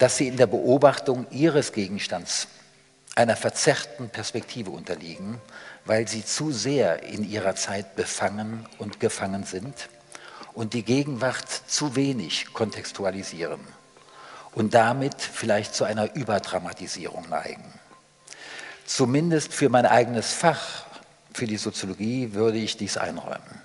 [0.00, 2.48] dass sie in der Beobachtung ihres Gegenstands
[3.16, 5.38] einer verzerrten Perspektive unterliegen,
[5.84, 9.90] weil sie zu sehr in ihrer Zeit befangen und gefangen sind
[10.54, 13.60] und die Gegenwart zu wenig kontextualisieren
[14.52, 17.70] und damit vielleicht zu einer Überdramatisierung neigen.
[18.86, 20.84] Zumindest für mein eigenes Fach,
[21.34, 23.59] für die Soziologie, würde ich dies einräumen.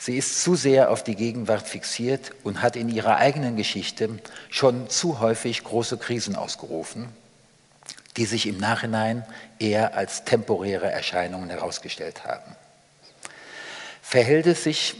[0.00, 4.88] Sie ist zu sehr auf die Gegenwart fixiert und hat in ihrer eigenen Geschichte schon
[4.88, 7.10] zu häufig große Krisen ausgerufen,
[8.16, 9.26] die sich im Nachhinein
[9.58, 12.56] eher als temporäre Erscheinungen herausgestellt haben.
[14.00, 14.96] Verhält es sich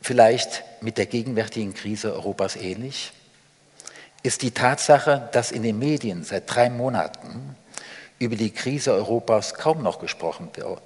[0.00, 3.12] vielleicht mit der gegenwärtigen Krise Europas ähnlich?
[4.24, 7.54] Ist die Tatsache, dass in den Medien seit drei Monaten
[8.18, 10.82] über die Krise Europas kaum noch gesprochen wird,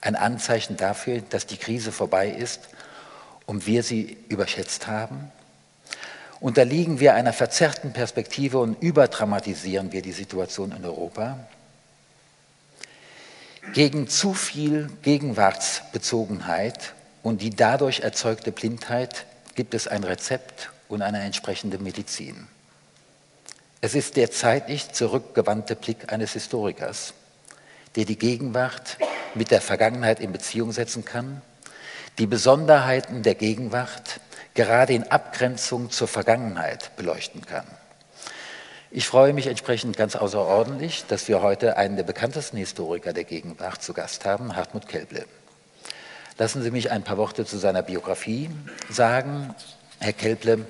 [0.00, 2.70] ein Anzeichen dafür, dass die Krise vorbei ist
[3.48, 5.32] und wir sie überschätzt haben?
[6.38, 11.38] Unterliegen wir einer verzerrten Perspektive und überdramatisieren wir die Situation in Europa?
[13.72, 19.24] Gegen zu viel Gegenwartsbezogenheit und die dadurch erzeugte Blindheit
[19.54, 22.46] gibt es ein Rezept und eine entsprechende Medizin.
[23.80, 27.14] Es ist der zeitlich zurückgewandte Blick eines Historikers,
[27.96, 28.98] der die Gegenwart
[29.34, 31.40] mit der Vergangenheit in Beziehung setzen kann,
[32.18, 34.20] die Besonderheiten der Gegenwart
[34.54, 37.66] gerade in Abgrenzung zur Vergangenheit beleuchten kann.
[38.90, 43.82] Ich freue mich entsprechend ganz außerordentlich, dass wir heute einen der bekanntesten Historiker der Gegenwart
[43.82, 45.26] zu Gast haben, Hartmut Kelble.
[46.38, 48.50] Lassen Sie mich ein paar Worte zu seiner Biografie
[48.88, 49.54] sagen.
[50.00, 50.66] Herr Kelble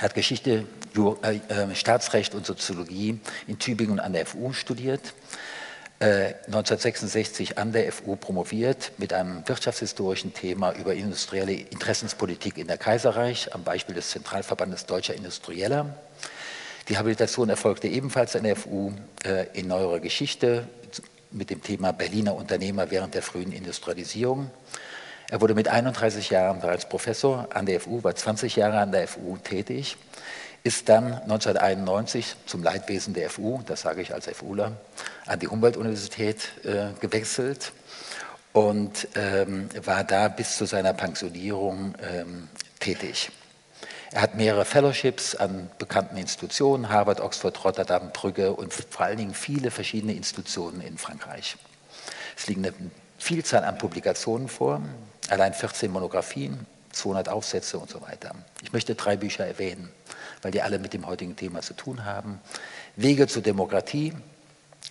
[0.00, 0.66] hat Geschichte,
[1.22, 5.12] äh, äh, Staatsrecht und Soziologie in Tübingen an der FU studiert,
[6.04, 12.76] 1966 äh, an der FU promoviert mit einem wirtschaftshistorischen Thema über industrielle Interessenspolitik in der
[12.76, 15.96] Kaiserreich am Beispiel des Zentralverbandes Deutscher Industrieller.
[16.88, 18.92] Die Habilitation erfolgte ebenfalls an der FU
[19.54, 20.68] in neuerer Geschichte
[21.30, 24.50] mit dem Thema Berliner Unternehmer während der frühen Industrialisierung.
[25.30, 29.08] Er wurde mit 31 Jahren bereits Professor an der FU, war 20 Jahre an der
[29.08, 29.96] FU tätig
[30.64, 34.72] ist dann 1991 zum Leidwesen der FU, das sage ich als FUler,
[35.26, 37.72] an die Humboldt-Universität äh, gewechselt
[38.54, 42.48] und ähm, war da bis zu seiner Pensionierung ähm,
[42.80, 43.30] tätig.
[44.10, 49.34] Er hat mehrere Fellowships an bekannten Institutionen, Harvard, Oxford, Rotterdam, Brügge und vor allen Dingen
[49.34, 51.56] viele verschiedene Institutionen in Frankreich.
[52.38, 52.74] Es liegen eine
[53.18, 54.80] Vielzahl an Publikationen vor,
[55.28, 58.34] allein 14 Monographien, 200 Aufsätze und so weiter.
[58.62, 59.90] Ich möchte drei Bücher erwähnen
[60.44, 62.38] weil die alle mit dem heutigen Thema zu tun haben.
[62.96, 64.12] Wege zur Demokratie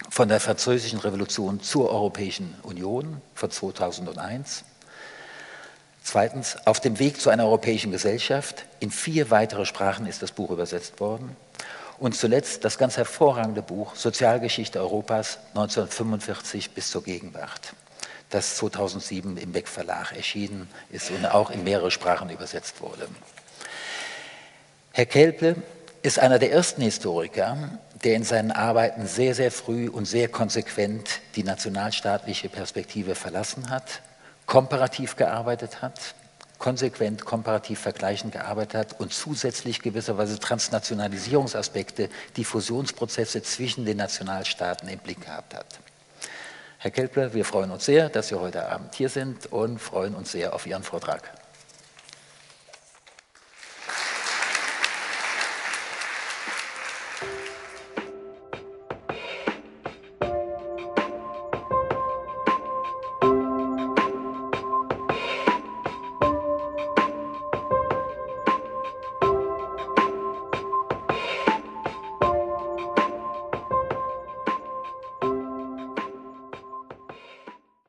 [0.09, 4.63] von der Französischen Revolution zur Europäischen Union von 2001.
[6.01, 8.65] Zweitens, auf dem Weg zu einer europäischen Gesellschaft.
[8.79, 11.37] In vier weitere Sprachen ist das Buch übersetzt worden.
[11.99, 17.73] Und zuletzt das ganz hervorragende Buch Sozialgeschichte Europas 1945 bis zur Gegenwart,
[18.31, 23.07] das 2007 im Beck Verlag erschienen ist und auch in mehrere Sprachen übersetzt wurde.
[24.95, 25.55] Herr Kelple
[26.03, 31.19] ist einer der ersten Historiker, der in seinen Arbeiten sehr, sehr früh und sehr konsequent
[31.35, 34.03] die nationalstaatliche Perspektive verlassen hat,
[34.45, 35.99] komparativ gearbeitet hat,
[36.59, 44.99] konsequent komparativ vergleichend gearbeitet hat und zusätzlich gewisserweise Transnationalisierungsaspekte, die Fusionsprozesse zwischen den Nationalstaaten im
[44.99, 45.79] Blick gehabt hat.
[46.77, 50.33] Herr Kelple, wir freuen uns sehr, dass Sie heute Abend hier sind und freuen uns
[50.33, 51.42] sehr auf Ihren Vortrag.